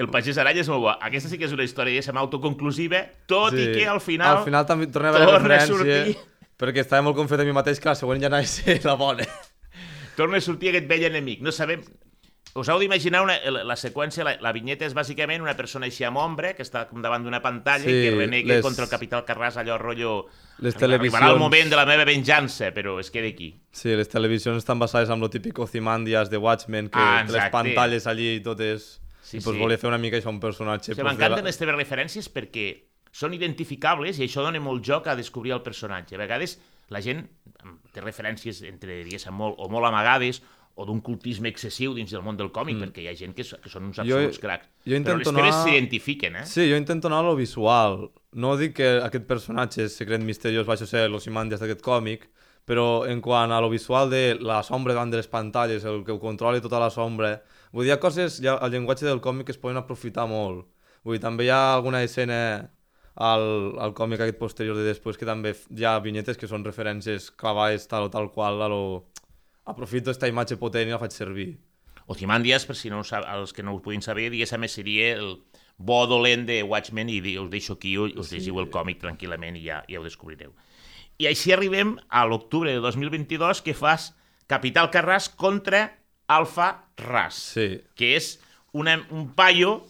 [0.00, 0.92] El pagès aranya és molt bo.
[1.04, 4.38] Aquesta sí que és una història diguéssim, autoconclusiva, tot i que al final...
[4.40, 6.16] Al final també torna a haver torna a referència, sortir.
[6.64, 8.96] perquè estava molt confiat en mi mateix que la següent ja anava a ser la
[9.00, 9.28] bona.
[10.16, 11.44] torna a sortir aquest vell enemic.
[11.44, 11.84] No sabem...
[12.54, 16.04] Us heu d'imaginar una, la, la seqüència, la, la vinyeta és bàsicament una persona així
[16.04, 18.90] amb ombre, que està com davant d'una pantalla Sí, i que renega les- contra el
[18.90, 20.26] capital Carràs, allò rotllo...
[20.60, 23.54] Les Arribarà el televisions- moment de la meva venjança, però es queda aquí.
[23.72, 28.06] Sí, les televisions estan basades en lo típic Ozymandias de Watchmen, que Ah, les pantalles
[28.06, 28.98] allí i totes...
[29.22, 29.60] Sí, I pues, sí.
[29.62, 30.92] volia fer una mica això, un personatge...
[30.92, 32.66] Sí, pues, M'encanten la- les teves referències perquè
[33.12, 36.16] són identificables i això dona molt joc a descobrir el personatge.
[36.16, 36.58] A vegades
[36.92, 37.24] la gent
[37.94, 40.42] té referències entre, diguéssim, molt, o molt amagades
[40.74, 42.86] o d'un cultisme excessiu dins del món del còmic, mm.
[42.86, 44.68] perquè hi ha gent que, que són uns Jo- absoluts cracs.
[44.86, 46.46] jo Però les anar- s'identifiquen, eh?
[46.46, 48.10] Sí, jo intento anar a lo visual.
[48.32, 52.28] No dic que aquest personatge secret misteriós vagi a ser l'Ozymandias d'aquest còmic,
[52.64, 56.12] però en quant a lo visual de la sombra davant de les pantalles, el que
[56.12, 59.20] ho controli tota la sombra, vull dir, hi ha coses, hi ha, el llenguatge del
[59.20, 60.66] còmic que es poden aprofitar molt.
[61.04, 62.70] Vull dir, també hi ha alguna escena
[63.16, 67.30] al, al còmic aquest posterior de després que també hi ha vinyetes que són referències
[67.36, 68.82] clavades tal o tal qual a lo...
[69.64, 71.52] Aprofito esta imatge potent i la faig servir.
[72.10, 75.36] Ozymandias, per si no sab, els que no ho puguin saber, diguéssim, seria el
[75.78, 79.64] bo dolent de Watchmen i us deixo aquí, us, us llegiu el còmic tranquil·lament i
[79.68, 80.52] ja, ja ho descobrireu.
[81.18, 84.12] I així arribem a l'octubre de 2022 que fas
[84.50, 87.80] Capital Carràs contra Alfa Ras, Sí.
[87.94, 88.40] que és
[88.72, 89.84] una, un paio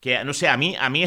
[0.00, 1.04] que, no sé, a mi, a mi,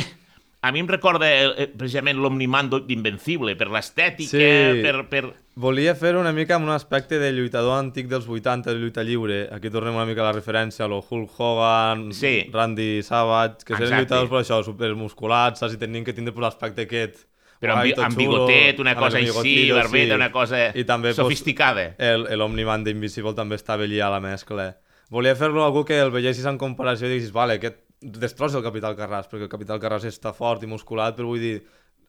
[0.64, 4.80] a mi em recorda eh, precisament l'Omnimando d'Invencible, per l'estètica, Sí.
[4.82, 5.24] per, per...
[5.60, 9.42] Volia fer una mica amb un aspecte de lluitador antic dels 80 de lluita lliure.
[9.54, 12.48] Aquí tornem una mica a la referència a lo Hulk Hogan, Sí.
[12.54, 14.00] Randy Savage, que eren Exacte.
[14.02, 15.76] lluitadors per això, supermusculats, saps?
[15.76, 17.26] I tenien que tindre pues, l'aspecte aquest.
[17.60, 21.94] Però amb, amb bigotet, una cosa així, barbeta, una cosa I també, pues, sofisticada.
[21.98, 24.72] El, l'Omniman d'Invisible també estava allà a la mescla.
[25.14, 28.98] Volia fer-lo algú que el veiessis en comparació i diguis, vale, aquest destrossa el Capital
[29.00, 31.56] Carràs, perquè el Capital Carràs està fort i musculat, però vull dir,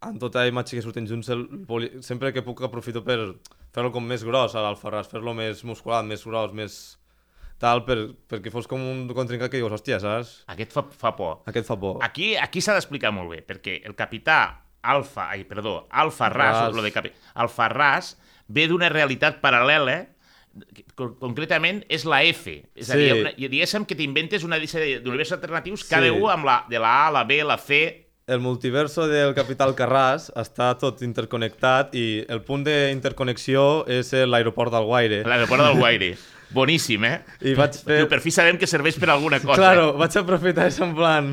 [0.04, 3.18] en tota la imatge que surten junts, el, volia, sempre que puc aprofito per
[3.74, 6.76] fer-lo com més gros, a l'Alfarràs, fer-lo més musculat, més gros, més
[7.62, 7.98] tal, per,
[8.30, 10.34] perquè fos com un contrincat que dius, hòstia, saps?
[10.52, 11.40] Aquest fa, fa por.
[11.50, 12.02] Aquest fa por.
[12.04, 14.40] Aquí, aquí s'ha d'explicar molt bé, perquè el capità
[14.84, 17.10] Alfa, ai, perdó, Alfa Ras, lo de capi...
[17.40, 18.14] Alfa Ras
[18.52, 20.02] ve d'una realitat paral·lela
[20.94, 22.46] concretament és la F.
[22.74, 23.00] És a Sí.
[23.00, 26.10] dir, una, diguéssim que t'inventes una sèrie d'universos alternatius, cada Sí.
[26.10, 28.00] un amb la, de la A, la B, la C...
[28.26, 35.24] El multiverso del Capital Carràs està tot interconnectat i el punt d'interconnexió és l'aeroport d'Alguaire.
[35.28, 36.16] L'aeroport del Guaire.
[36.54, 37.18] Boníssim, eh?
[37.42, 37.98] I vaig fer...
[37.98, 39.58] Diu, per fi sabem que serveix per alguna cosa.
[39.58, 41.32] Claro, vaig aprofitar això en plan...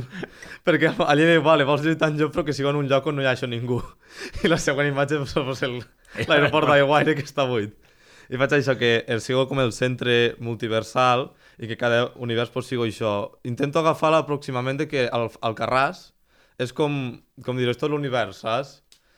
[0.66, 3.16] Perquè allà diu, vale, vols lluitar en joc però que sigui en un lloc on
[3.16, 3.80] no hi ha això ningú.
[4.44, 7.72] I la següent imatge és l'aeroport d'Aiguaire que està buit.
[8.32, 11.26] I faig això, que el sigo com el centre multiversal
[11.60, 13.34] i que cada univers pues, sigo això.
[13.44, 16.06] Intento agafar l'aproximament de que el, el Carràs
[16.64, 16.96] és com,
[17.44, 18.78] com dir, és tot l'univers, saps?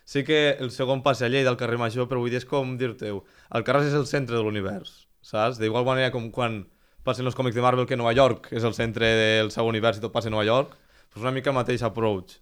[0.09, 2.73] Sí que el segon passe a Lleida, al carrer Major, però vull dir, és com
[2.79, 3.21] dir-te-ho.
[3.53, 5.61] El Carràs és el centre de l'univers, saps?
[5.61, 6.63] D'igual manera com quan
[7.05, 10.03] passen els còmics de Marvel que Nova York és el centre del seu univers i
[10.03, 10.73] tot passa a Nova York,
[11.13, 12.39] pues una mica el mateix approach.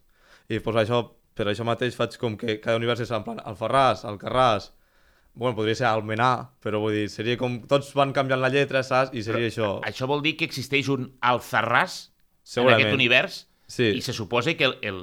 [0.48, 1.04] I pues això,
[1.36, 4.72] per això mateix faig com que cada univers és en plan el Ferràs, el Carràs,
[5.34, 7.60] bueno, podria ser Almenar, però vull dir, seria com...
[7.70, 9.14] Tots van canviant la lletra, saps?
[9.16, 9.80] I seria això.
[9.88, 12.10] Això vol dir que existeix un Alzarràs
[12.58, 13.88] en aquest univers Sí.
[13.96, 14.98] i se suposa que el, el,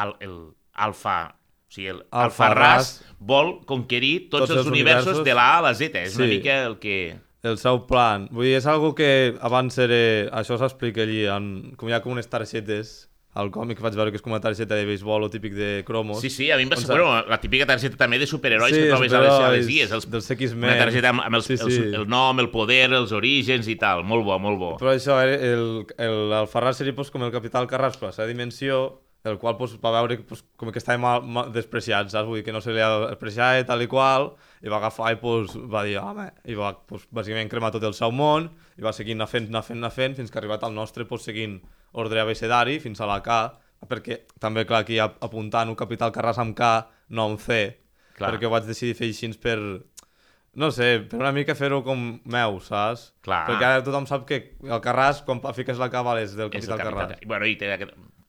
[0.00, 0.36] el, el
[0.72, 5.24] alfa, o sigui, el Alfa Alfarràs vol conquerir tots, Tots els, els universos, universos.
[5.28, 6.00] de la A a la Z.
[6.06, 6.38] És una Sí.
[6.38, 6.96] mica el que...
[7.44, 8.24] El seu plan.
[8.32, 10.30] Vull dir, és algo que abans era...
[10.40, 11.74] Això s'explica allí, en...
[11.76, 14.76] com hi ha com unes targetes al còmic vaig veure que és com una targeta
[14.78, 16.20] de béisbol o típic de cromos.
[16.22, 16.86] Sí, sí, a mi em va ser...
[16.92, 19.94] Bueno, la típica targeta també de superherois Sí, que trobes a les, a les guies.
[19.96, 20.68] Els, dels X-Men.
[20.70, 21.64] Una targeta amb, amb els, Sí, sí.
[21.66, 24.04] Els, el nom, el poder, els orígens i tal.
[24.06, 24.70] Molt bo, molt bo.
[24.78, 25.66] Però això, era el,
[25.98, 28.84] el, el Ferraz seria pues, com el Capital Carràs, però a la dimensió,
[29.26, 32.30] el qual pues, va veure pues, com que estava mal, mal despreciat, saps?
[32.30, 34.30] Vull dir que no se li apreciava tal i qual,
[34.62, 37.98] i va agafar i pues, va dir, home, i va pues, bàsicament cremar tot el
[37.98, 40.62] seu món, i va seguir anar fent, anar fent, anar fent, fins que ha arribat
[40.68, 41.58] al nostre, pues, seguint
[42.00, 43.38] ordre abecedari, fins a la K,
[43.88, 46.70] perquè també, clar, aquí ap- apuntant un Capital Carràs amb K,
[47.14, 47.58] no amb C,
[48.16, 48.30] Clar.
[48.32, 49.58] perquè ho vaig decidir fer així per...
[50.54, 53.08] No sé, per una mica fer-ho com meu, saps?
[53.26, 53.40] Clar.
[53.48, 56.76] Perquè ara tothom sap que el Carràs, quan fiques la K, és del És el
[56.76, 57.08] Capital capital.
[57.16, 57.26] Carràs.
[57.26, 57.72] Bueno, i té,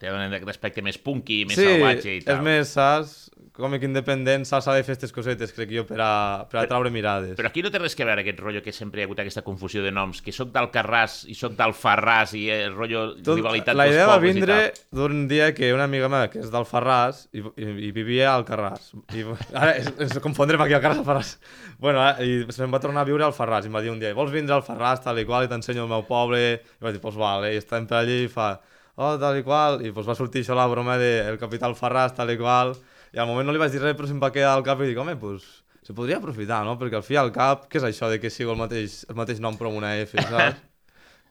[0.02, 2.36] té un aquest aspecte més punky, més sí, salvatge i tal.
[2.40, 3.25] és més, saps?
[3.56, 4.44] Còmic independent?
[4.48, 6.10] S'ha de fer aquestes cosetes, crec jo, per a,
[6.52, 7.38] per a traure mirades.
[7.40, 9.46] Però aquí no té res que veure aquest rotllo que sempre hi ha hagut aquesta
[9.46, 13.88] confusió de noms, que sóc d'Alcarràs i sóc d'Alfarràs i el rotllo Tot, rivalitat la
[13.88, 14.58] idea va vindre
[14.92, 18.92] d'un dia que una amiga meva, que és d'Alfarràs, i, i, i vivia al Carràs.
[19.16, 21.38] I, ara es, es confondrem aquí al Carràs Alfarràs.
[21.80, 24.02] Bueno, eh, i se'm va tornar a viure al Farràs i em va dir un
[24.04, 26.42] dia, vols vindre al Farràs, tal i qual, i t'ensenyo el meu poble?
[26.44, 28.58] I vaig dir, doncs pues vale, i estàvem per allí i fa,
[29.00, 32.16] oh, tal i qual, i pues va sortir això la broma de el capital Farràs,
[32.20, 32.76] tal i qual,
[33.16, 34.90] i al moment no li vaig dir res, però se'm va quedar al cap i
[34.92, 35.46] dic, home, pues,
[35.86, 36.76] se podria aprofitar, no?
[36.80, 39.40] Perquè al fi al cap, què és això de que sigui el mateix, el mateix
[39.40, 40.60] nom però amb una F, saps?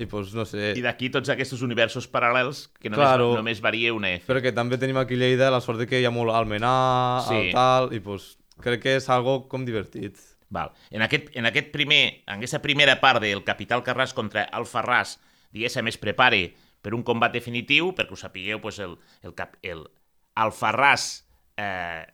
[0.02, 0.72] I pues, no sé...
[0.74, 3.28] I d'aquí tots aquests universos paral·lels que només, Claro.
[3.36, 4.24] només varia una F.
[4.26, 7.34] Perquè també tenim aquí a Lleida la sort de que hi ha molt almenar, Sí.
[7.36, 8.32] el tal, i pues,
[8.64, 10.18] crec que és algo com divertit.
[10.50, 10.72] Val.
[10.90, 15.16] En, aquest, en aquest primer, en aquesta primera part del Capital Carràs contra Alfarràs,
[15.54, 16.42] diguéssim, es prepare
[16.82, 19.86] per un combat definitiu, perquè ho sapigueu, pues, el, el, cap, el
[20.34, 21.22] Alfarràs
[21.56, 22.04] eh,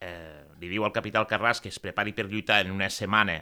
[0.00, 3.40] eh, li diu al Capital Carràs que es prepari per lluitar en una setmana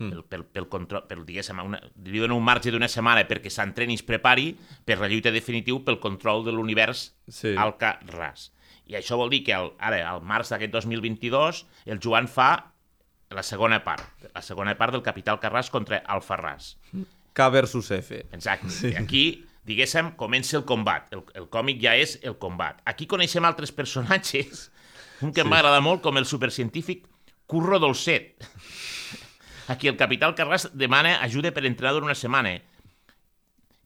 [0.00, 3.92] pel, pel, pel control, pel, diguéssim, una, li donen un marge d'una setmana perquè s'entreni
[3.92, 4.54] i es prepari
[4.88, 7.52] per la lluita definitiu pel control de l'univers Sí.
[7.58, 8.48] al Carràs.
[8.88, 11.60] I això vol dir que el, ara, al març d'aquest 2022,
[11.92, 12.48] el Joan fa
[13.30, 16.72] la segona part, la segona part del Capital Carràs contra Alfarràs.
[17.36, 18.24] K versus F.
[18.32, 18.72] Exacte.
[18.74, 18.88] Sí.
[18.90, 19.24] I aquí,
[19.66, 21.08] diguéssim, comença el combat.
[21.14, 22.80] El, el còmic ja és el combat.
[22.88, 24.68] Aquí coneixem altres personatges,
[25.24, 25.48] un que sí.
[25.48, 27.06] m'agrada molt, com el supercientífic
[27.50, 28.46] Curro Dolcet.
[29.72, 32.58] Aquí el Capital Carràs demana ajuda per durant una setmana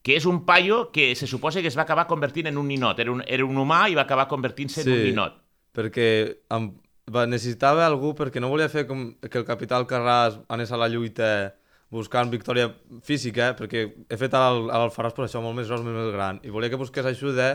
[0.04, 2.98] que és un paio que se suposa que es va acabar convertint en un ninot.
[3.00, 5.40] Era un, era un humà i va acabar convertint-se en un ninot.
[5.74, 6.08] perquè
[6.54, 6.68] em,
[7.10, 10.88] va, necessitava algú perquè no volia fer com que el capital Carràs anés a la
[10.92, 11.56] lluita
[11.94, 12.72] buscant victòria
[13.06, 16.52] física, perquè he fet a l'Alfarràs per això molt més gros, molt més gran, i
[16.54, 17.52] volia que busqués ajuda,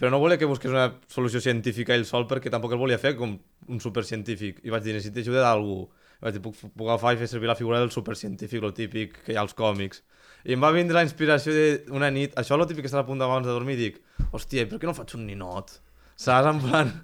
[0.00, 3.12] però no volia que busqués una solució científica ell sol, perquè tampoc el volia fer
[3.18, 3.34] com
[3.68, 5.82] un supercientífic, i vaig dir, necessito ajuda d'algú.
[6.20, 9.34] Vaig dir, puc, puc agafar i fer servir la figura del supercientífic, lo típic que
[9.34, 10.02] hi ha als còmics.
[10.48, 13.20] I em va vindre la inspiració d'una nit, això lo típic que estàs a punt
[13.20, 14.00] d'abans de dormir, i dic,
[14.32, 15.76] hòstia, per què no faig un ninot?
[16.16, 16.48] Saps?
[16.48, 16.96] En plan...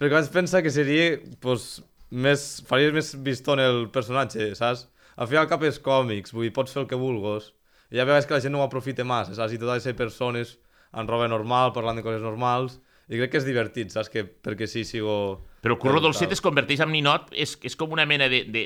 [0.00, 1.80] Perquè vaig pensar que seria, pues,
[2.12, 2.46] més...
[2.68, 4.90] faria més vistón el personatge, saps?
[5.16, 7.50] Al final cap és còmics, vull dir, pots fer el que vulguis.
[7.92, 9.52] I ja veus que la gent no ho aprofita massa, saps?
[9.52, 10.56] I totes les persones
[10.96, 12.78] en roba normal, parlant de coses normals,
[13.12, 14.08] i crec que és divertit, saps?
[14.12, 15.42] Que, perquè sí, sigo...
[15.62, 16.00] Però Curro.
[16.00, 18.64] Dolcet es converteix en ninot, és, és com una mena de, de,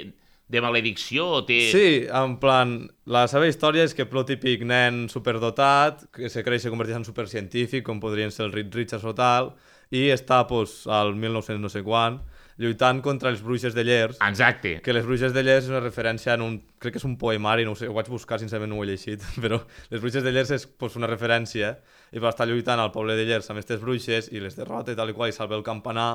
[0.49, 1.59] de maledicció o té...
[1.73, 2.77] Sí, en plan,
[3.11, 7.01] la seva història és que el típic nen superdotat, que se creix i se converteix
[7.01, 9.55] en supercientífic, com podrien ser el Reed Richards o tal,
[9.91, 12.21] i està, pues, al 1900 no sé quan,
[12.61, 14.79] lluitant contra els bruixes de Llers, Exacte.
[14.83, 16.57] que les bruixes de Llers és una referència en un...
[16.81, 18.91] crec que és un poemari, no ho sé, ho vaig buscar, sincerament no ho he
[18.91, 19.61] llegit, però
[19.93, 21.77] les bruixes de Llers és pues, una referència
[22.13, 24.99] i va estar lluitant al poble de Llers amb aquestes bruixes i les derrota i
[24.99, 26.11] tal i qual i salva el campanar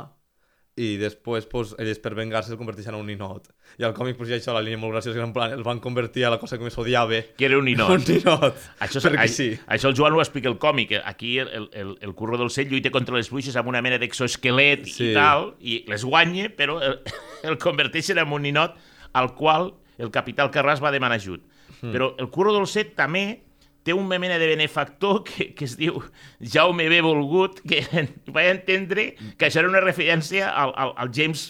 [0.79, 3.49] i després pues, elles per vengar-se el converteixen en un ninot.
[3.79, 5.65] I al còmic pues, hi ha això, la línia molt graciosa, que en plan, el
[5.67, 7.19] van convertir a la cosa que més odiava.
[7.37, 7.91] Que era un ninot.
[7.97, 8.55] Un ninot.
[8.79, 9.49] Això, a- sí.
[9.67, 10.95] això el Joan ho explica el còmic.
[11.03, 15.11] Aquí el, el, el, Curro Dolcet lluita contra les bruixes amb una mena d'exoesquelet sí.
[15.11, 16.99] I tal, i les guanya, però el,
[17.51, 18.79] el converteixen en un ninot
[19.13, 21.43] al qual el capital Carràs va demanar ajut.
[21.81, 21.91] Mm.
[21.91, 23.41] Però el Curro Dolcet també
[23.83, 26.01] té un mena de benefactor que, que es diu
[26.39, 27.01] Jaume B.
[27.01, 27.81] Volgut, que
[28.35, 31.49] vaig entendre que això era una referència al, al, al James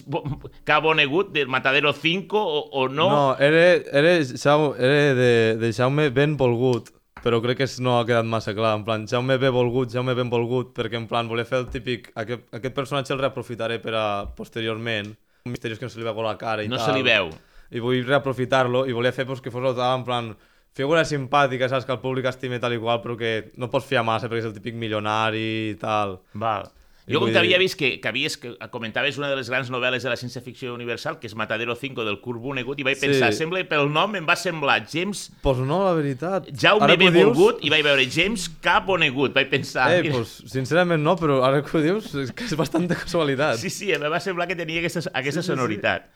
[0.64, 0.78] K.
[0.82, 3.08] Vonnegut del Matadero 5 o, o no.
[3.10, 6.90] No, era, era, Jaume, era de, de Jaume ben volgut,
[7.22, 8.74] però crec que no ha quedat massa clar.
[8.80, 12.10] En plan, Jaume ben volgut, Jaume ben volgut, perquè en plan volia fer el típic...
[12.18, 15.12] Aquest, aquest personatge el reaprofitaré per a posteriorment.
[15.46, 16.88] Un misteriós que no se li veu la cara i no tal.
[16.88, 17.30] se li veu.
[17.72, 20.32] I vull reaprofitar-lo i volia fer pues, que fos tal, en plan
[20.74, 24.04] figura simpàtica, saps, que el públic estime tal i qual, però que no pots fiar
[24.04, 26.20] massa perquè és el típic milionari i tal.
[26.34, 26.70] Val.
[27.02, 29.34] I Jo com vull que havia dir- vist que, que, havies, que comentaves una de
[29.34, 32.84] les grans novel·les de la ciència-ficció universal, que és Matadero 5 del Kurt Vonnegut, i
[32.86, 33.08] vaig Sí.
[33.08, 36.46] pensar, sembla, pel nom em va semblar James Pues no, la veritat.
[36.54, 37.08] Jaume Ara B.
[37.08, 38.78] ho dius- Volgut, i vaig veure James K.
[38.86, 39.90] Vonnegut, vaig pensar...
[39.96, 43.58] Eh, mira, pues, sincerament no, però ara que ho dius, és que és bastanta casualitat.
[43.58, 46.06] Sí, sí, em va semblar que tenia aquesta, aquesta sonoritat.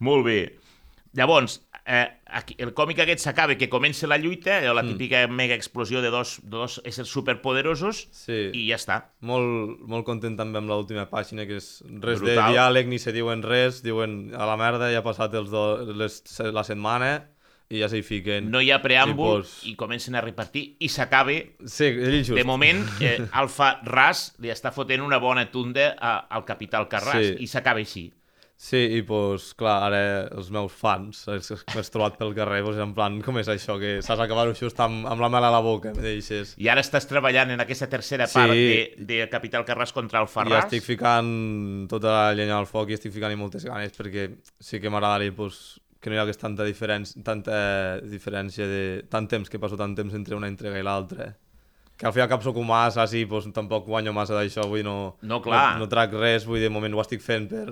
[0.00, 0.58] Molt bé.
[1.14, 4.74] Llavors, eh, aquí, el còmic aquest s'acaba que comença la lluita, eh, Mm.
[4.74, 8.50] la típica mega explosió de dos, de dos éssers superpoderosos, Sí.
[8.54, 9.10] i ja està.
[9.20, 12.52] Molt, molt content també amb l'última pàgina, que és res Brutal.
[12.52, 15.84] de diàleg, ni se diuen res, diuen a la merda, ja ha passat els do,
[15.92, 17.28] les, la setmana,
[17.72, 18.50] i ja s'hi fiquen.
[18.52, 21.32] No hi ha preàmbul i, pues- i comencen a repartir i s'acaba
[21.64, 21.88] Sí,
[22.20, 22.34] just.
[22.36, 27.36] De moment, eh, Alfa Ras li està fotent una bona tunda a, al Capital Carràs
[27.38, 27.44] Sí.
[27.44, 28.12] i s'acaba així.
[28.62, 30.00] Sí, i pues, clar, ara
[30.38, 33.74] els meus fans, els que m'he trobat pel carrer, pues, en plan, com és això,
[33.80, 36.52] que saps acabar-ho just amb, amb la mel a la boca, me deixes.
[36.62, 38.36] I ara estàs treballant en aquesta tercera Sí.
[38.38, 40.68] part de, de Capital Carràs contra Alfa I Ras.
[40.68, 44.28] estic ficant tota la llenya al foc i estic ficant-hi moltes ganes perquè
[44.62, 49.50] sí que m'agradaria pues, que no hi hagués tanta diferència, tanta diferència de tant temps
[49.50, 51.32] que passo tant temps entre una entrega i l'altra.
[51.98, 53.18] Que al final cap sóc humà, saps?
[53.18, 55.74] I pues, tampoc guanyo massa d'això, vull no, No, clar.
[55.74, 57.66] no, no trac res, vull dir, de moment ho estic fent per,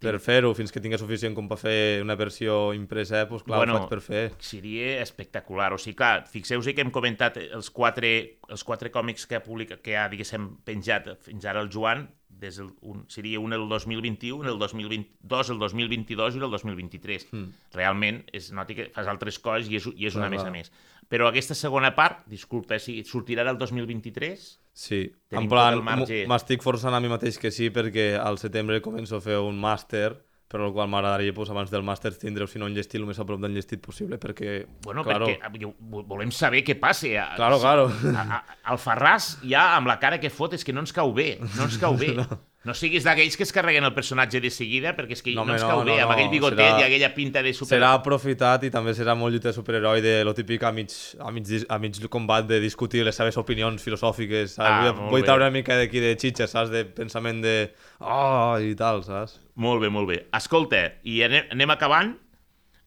[0.00, 3.74] per fer-ho, fins que tingui suficient com per fer una versió impresa, pues, clar, Bueno,
[3.76, 4.22] ho faig per fer.
[4.40, 5.72] Seria espectacular.
[5.76, 8.14] O sigui, clar, fixeu-vos que hem comentat els quatre,
[8.48, 12.08] els quatre còmics que ha, publica, que ha diguéssim, penjat fins ara el Joan,
[12.40, 17.28] des del, un, seria un el 2021, el 2022, el 2022 i el 2023.
[17.30, 17.58] Mm.
[17.76, 20.48] Realment, es noti que fas altres coses i és, i és una Clar, més a
[20.48, 20.54] clar.
[20.56, 20.72] més.
[21.10, 24.48] Però aquesta segona part, disculpa, si sortirà el 2023?
[24.80, 28.80] Sí, Tenim en plan, el m'estic forçant a mi mateix que sí, perquè al setembre
[28.80, 30.14] començo a fer un màster,
[30.50, 33.20] però el qual m'agradaria pues, abans del màster tindre, si no, un llestit el més
[33.20, 37.12] a prop del llestit possible, perquè, Bueno, claro, perquè vo- volem saber què passa.
[37.22, 37.84] A, Claro, claro.
[38.16, 38.40] A, a,
[38.72, 41.34] al Ferraz, ja, amb la cara que fot, és que no ens cau bé.
[41.58, 42.14] No ens cau bé.
[42.22, 42.26] no.
[42.68, 45.52] No siguis d'aquells que es carreguen el personatge de seguida, perquè és que no, No,
[45.52, 47.54] no ens no, cau bé, no, amb no, aquell bigotet serà- i aquella pinta de
[47.56, 47.70] super...
[47.78, 51.30] serà aprofitat i també serà molt lluita de superheroi de lo típic a mig, a
[51.32, 54.68] mig, a mig combat de discutir les seves opinions filosòfiques, saps?
[54.68, 56.68] Ah, vull, vull treure una mica d'aquí de xitxa, saps?
[56.74, 57.54] De pensament de...
[58.00, 59.38] Oh, i tal, saps?
[59.56, 60.26] Molt bé, molt bé.
[60.36, 62.12] Escolta, i anem, anem acabant.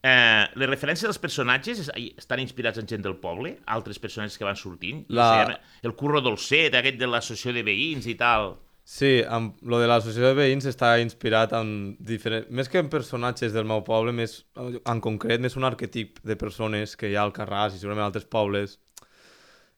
[0.03, 4.57] Eh, les referències dels personatges estan inspirats en gent del poble, altres personatges que van
[4.59, 5.05] sortint.
[5.15, 5.47] La...
[5.81, 8.57] El curro dolcet, aquest de l'associació de veïns i tal.
[8.83, 12.49] Sí, amb lo de l'associació de veïns està inspirat en diferents...
[12.51, 16.97] Més que en personatges del meu poble, més, en concret, més un arquetip de persones
[16.99, 18.79] que hi ha al Carràs i segurament altres pobles,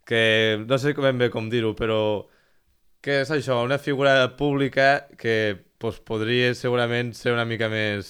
[0.09, 1.99] que no sé ben bé com dir-ho, però
[3.05, 8.09] que és això, una figura pública que pues, podria segurament ser una mica més...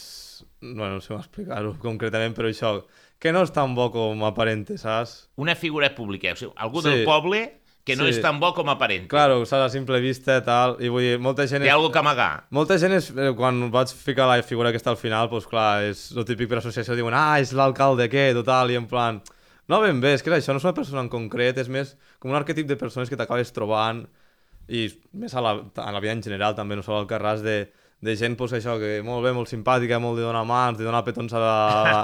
[0.62, 2.72] Bueno, no sé com explicar-ho concretament, però això,
[3.20, 5.26] que no és tan bo com aparente, saps?
[5.44, 6.88] Una figura pública, o sigui, algú Sí.
[6.90, 7.44] del poble
[7.86, 8.16] que no Sí.
[8.16, 9.08] és tan bo com aparent.
[9.08, 11.62] Claro, saps, a simple vista, tal, i vull dir, molta gent...
[11.62, 12.32] Té és- alguna que amagar.
[12.50, 16.08] Molta gent, és, eh, quan vaig ficar la figura aquesta al final, doncs clar, és
[16.18, 19.22] el típic per associació, diuen, ah, és l'alcalde aquest, o tal, i en plan...
[19.68, 22.30] No ben bé, és que això no és una persona en concret, és més com
[22.30, 24.04] un arquetip de persones que t'acabes trobant,
[24.70, 27.72] i més a la, a la vida en general també, no sol al Carràs, de,
[28.02, 31.04] de gent, doncs això, que molt bé, molt simpàtica, molt de donar mans, de donar
[31.06, 31.42] petons a,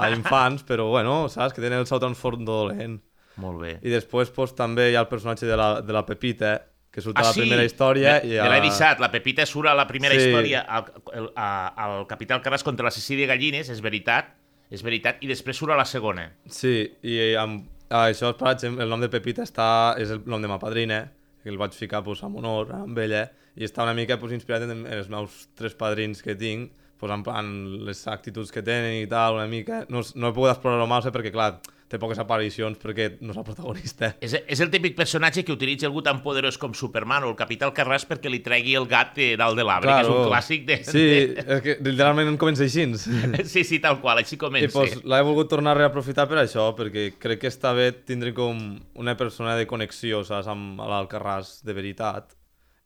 [0.02, 3.00] a infants, però bueno, saps, que tenen el seu transform dolent.
[3.40, 3.78] Molt bé.
[3.82, 6.52] I després, doncs, també hi ha el personatge de la, de la Pepita,
[6.92, 7.40] que surt a Ah, la sí?
[7.40, 8.18] primera història.
[8.22, 8.42] Me, i a...
[8.44, 10.26] me l'he avisat, la Pepita surt a la primera Sí.
[10.28, 14.34] història al, al, a- al Capital Carràs contra la Cecília Gallines, és veritat,
[14.70, 16.26] és veritat, i després surt a la segona.
[16.46, 20.42] Sí, i amb, ah, això, per exemple, el nom de Pepita està, és el nom
[20.44, 21.06] de ma padrina,
[21.42, 24.62] que el vaig ficar pues, amb honor amb ella, i està una mica pues, inspirat
[24.68, 26.70] en, en els meus tres padrins que tinc,
[27.02, 27.46] pues, en plan,
[27.82, 29.82] les actituds que tenen i tal, una mica.
[29.90, 31.56] No, no he pogut explorar-ho massa perquè, clar,
[31.92, 34.12] té poques aparicions perquè no és el protagonista.
[34.24, 37.74] És, és el típic personatge que utilitza algú tan poderós com Superman o el Capital
[37.74, 40.78] Carràs perquè li tregui el gat de dalt de l'arbre, que és un clàssic de...
[40.86, 41.02] Sí,
[41.42, 42.86] és que literalment comença així.
[42.94, 43.44] de...
[43.52, 44.72] sí, sí, tal qual, així I comença.
[44.78, 48.62] pues, l'he volgut tornar a reaprofitar per això, perquè crec que està bé tindre com
[49.02, 52.38] una persona de connexió, saps, amb l'Alcarràs de veritat.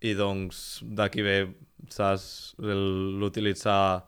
[0.05, 1.37] I doncs d'aquí ve,
[1.92, 4.07] saps, l'utilitzar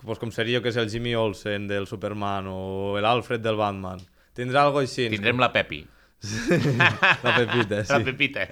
[0.00, 4.00] pues, com seria que és el Jimmy Olsen del Superman o l'Alfred del Batman.
[4.36, 5.08] Tindrà algo així.
[5.12, 5.82] Tindrem la Pepi.
[7.24, 7.92] la Pepita, sí.
[7.92, 8.46] La Pepita.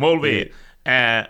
[0.00, 0.34] Molt bé.
[0.88, 1.22] Eh,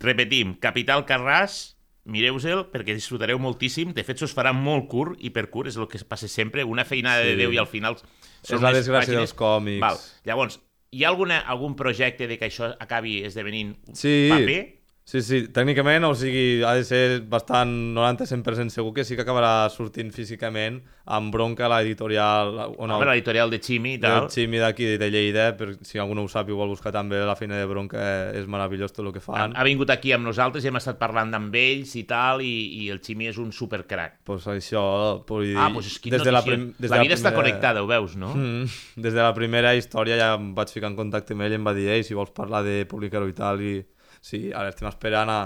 [0.00, 1.74] repetim, Capital Carràs,
[2.08, 3.92] mireu-se'l perquè disfrutareu moltíssim.
[3.96, 6.64] De fet, s'us farà molt curt i per curt, és el que passa sempre.
[6.64, 7.32] Una feinada Sí.
[7.32, 7.98] de Déu i al final...
[8.44, 9.80] És la desgràcia dels còmics.
[9.80, 10.00] Val.
[10.28, 10.58] Llavors,
[10.92, 14.28] hi ha alguna, algun projecte de que això acabi esdevenint Sí.
[14.30, 14.58] paper?
[14.64, 19.68] Sí, sí, tècnicament, o sigui, ha de ser bastant 90-100% segur que sí que acabarà
[19.70, 20.78] sortint físicament
[21.12, 24.24] amb bronca l'editorial on Home, l'editorial de Ximi i tal.
[24.24, 26.90] El Ximi d'aquí de Lleida, per si algú no ho sap i ho vol buscar
[26.96, 28.00] també, la feina de bronca
[28.32, 29.52] és meravellós tot el que Ha, fan.
[29.54, 32.54] ha vingut aquí amb nosaltres i hem estat parlant amb ells i tal, i,
[32.86, 34.22] i el Ximi és un supercrac.
[34.24, 37.02] Pues això, vull dir, Ah, doncs és quina des de la, prim, des la de
[37.04, 38.32] vida està primera- connectada, ho veus, no?
[38.34, 38.64] Mm,
[38.96, 41.64] des de la primera història ja em vaig ficar en contacte amb ell i em
[41.68, 43.82] va dir, ei, si vols parlar de publicar-ho i tal, i
[44.24, 45.38] sí, ara estem esperant a,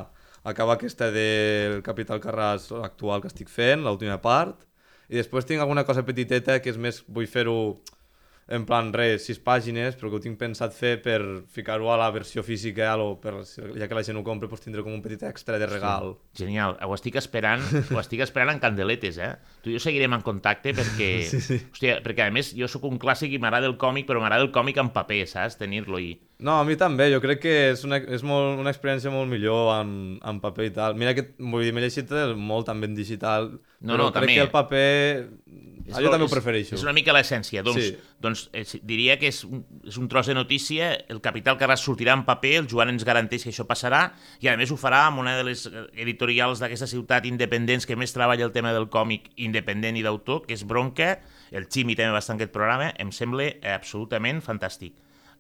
[0.48, 4.64] acabar aquesta del Capital Carràs actual que estic fent, l'última part,
[5.08, 7.58] i després tinc alguna cosa petiteta que és més, vull fer-ho
[8.48, 11.18] en plan, res, sis pàgines, però que ho tinc pensat fer per
[11.52, 13.34] ficar-ho a la versió física, o per,
[13.76, 16.14] ja que la gent ho compra, doncs tindré com un petit extra de regal.
[16.38, 17.60] Genial, ho estic esperant,
[17.92, 19.34] ho estic esperant en candeletes, eh?
[19.60, 21.58] Tu i jo seguirem en contacte perquè, Sí, sí.
[21.74, 24.52] hòstia, perquè a més jo sóc un clàssic i m'agrada el còmic, però m'agrada el
[24.54, 25.60] còmic en paper, saps?
[25.60, 26.14] Tenir-lo i...
[26.40, 29.72] No, a mi també, jo crec que és una, és molt, una experiència molt millor
[29.80, 30.94] en, en paper i tal.
[30.94, 33.48] Mira que, vull dir, m'he llegit molt també en digital,
[33.80, 34.34] No, però no, crec també.
[34.36, 35.28] que el paper...
[35.88, 36.74] És Ah, jo també ho és- prefereixo.
[36.76, 37.62] És una mica l'essència.
[37.64, 37.96] Doncs, Sí.
[38.20, 42.12] doncs eh, diria que és un, és un tros de notícia, el Capital Carràs sortirà
[42.12, 44.12] en paper, el Joan ens garanteix que això passarà,
[44.44, 45.64] i a més ho farà amb una de les
[45.96, 50.52] editorials d'aquesta ciutat independents que més treballa el tema del còmic independent i d'autor, que
[50.54, 51.20] és Bronca,
[51.50, 54.92] el Ximi també va estar en aquest programa, em sembla absolutament fantàstic.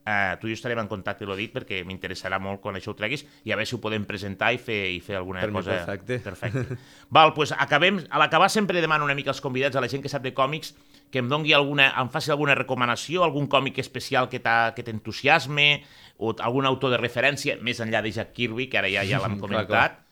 [0.08, 2.96] Uh, tu i jo estarem en contacte, l'ho dit, perquè m'interessarà molt quan això ho
[2.96, 5.74] treguis i a veure si ho podem presentar i fer, i fer alguna Per cosa...
[5.74, 6.16] perfecte.
[6.24, 6.78] Perfecte.
[7.18, 7.98] Val, doncs acabem...
[8.08, 10.72] A l'acabar sempre demano una mica als convidats, a la gent que sap de còmics,
[11.12, 15.68] que em dongui alguna, em faci alguna recomanació, algun còmic especial que t'entusiasme,
[16.16, 19.36] o algun autor de referència, més enllà de Jack Kirby, que ara ja, ja l'hem
[19.40, 20.04] Clar, comentat.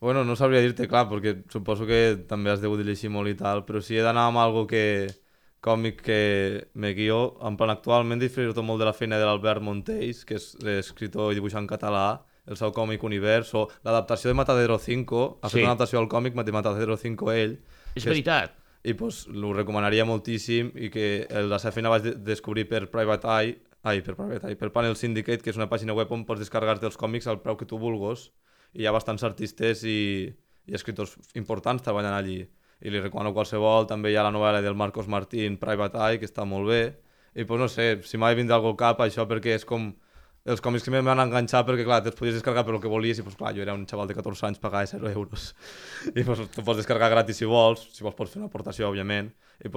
[0.00, 3.66] Bueno, no sabria dir-te, clar, perquè suposo que també has degut llegir molt i tal,
[3.66, 5.10] però si he d'anar amb algo que
[5.60, 10.24] còmic que me guio, en plan actualment disfruto molt de la feina de l'Albert Montells,
[10.24, 15.38] que és escritor i dibuixant català, el seu còmic Univers, o l'adaptació de Matadero 5,
[15.42, 15.64] ha fet Sí.
[15.64, 17.58] una adaptació al còmic de Matadero 5 ell,
[17.94, 18.54] És veritat.
[18.84, 22.88] i pues, ho recomanaria moltíssim i que el- la seva feina vaig de descobrir per
[22.90, 26.24] Private Eye, ai, per Private Eye, per Panel Syndicate, que és una pàgina web on
[26.24, 28.30] pots descarregar-te els còmics al preu que tu vulguis
[28.74, 30.32] i hi ha bastants artistes i,
[30.66, 32.46] i escriptors importants treballant allí
[32.80, 36.28] i li recomano qualsevol, també hi ha la novel·la del Marcos Martín, Private Eye, que
[36.28, 36.82] està molt bé.
[37.34, 39.90] I pues no sé, si m'ha de vindre algú al cap això perquè és com
[40.48, 43.24] els còmics que m'han enganxat perquè clar, te'ls podies descarregar per el que volies i
[43.26, 45.50] pues, clar, jo era un xaval de 14 anys pagava 0 euros.
[46.18, 49.32] I pues, tu pots descarregar gratis si vols si vols pots fer una aportació, òbviament.
[49.64, 49.72] I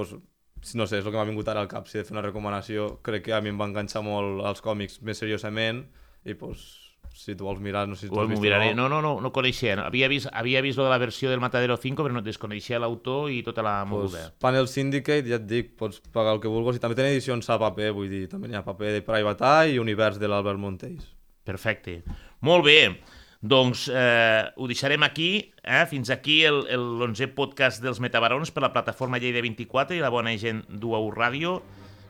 [0.61, 2.13] si no sé, és el que m'ha vingut ara al cap si he de fer
[2.13, 5.81] una recomanació, crec que a mi em va enganxar molt els còmics més seriosament
[6.23, 8.73] i pues, si tu vols mirar no sé si tu Ho has miraré.
[8.75, 9.75] no, No, no, no, coneixia.
[9.75, 9.83] No.
[9.83, 13.29] Havia vist, havia vist lo de la versió del Matadero 5, però no desconeixia l'autor
[13.31, 14.33] i tota la pues, moguda.
[14.39, 17.57] Panel Syndicate, ja et dic, pots pagar el que vulguis i també tenen edicions a
[17.59, 21.09] paper, vull dir, també n'hi ha paper de Private Eye i Univers de l'Albert Montells.
[21.43, 22.03] Perfecte.
[22.41, 22.99] Molt bé.
[23.41, 25.51] Doncs eh, ho deixarem aquí.
[25.63, 25.85] Eh?
[25.89, 30.09] Fins aquí el- el- l'11è podcast dels Metabarons per la plataforma Lleida 24 i la
[30.13, 31.55] bona gent d'UAU Ràdio.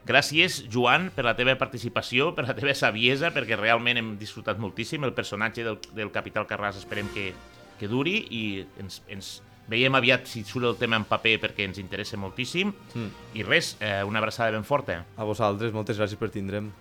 [0.08, 5.06] Gràcies, Joan, per la teva participació, per la teva saviesa, perquè realment hem disfrutat moltíssim.
[5.06, 7.32] El personatge del, del Capital Carràs esperem que,
[7.80, 8.44] que duri i
[8.82, 9.34] ens, ens
[9.72, 12.74] veiem aviat si surt el tema en paper perquè ens interessa moltíssim.
[12.96, 13.12] Mm.
[13.38, 15.04] I res, eh, una abraçada ben forta.
[15.16, 16.72] A vosaltres, moltes gràcies per tindre'm.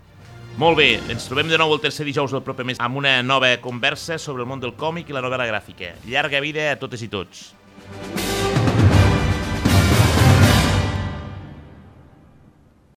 [0.58, 3.52] Molt bé, ens trobem de nou el tercer dijous del proper mes amb una nova
[3.62, 5.94] conversa sobre el món del còmic i la novel·la gràfica.
[6.08, 7.50] Llarga vida a totes i tots.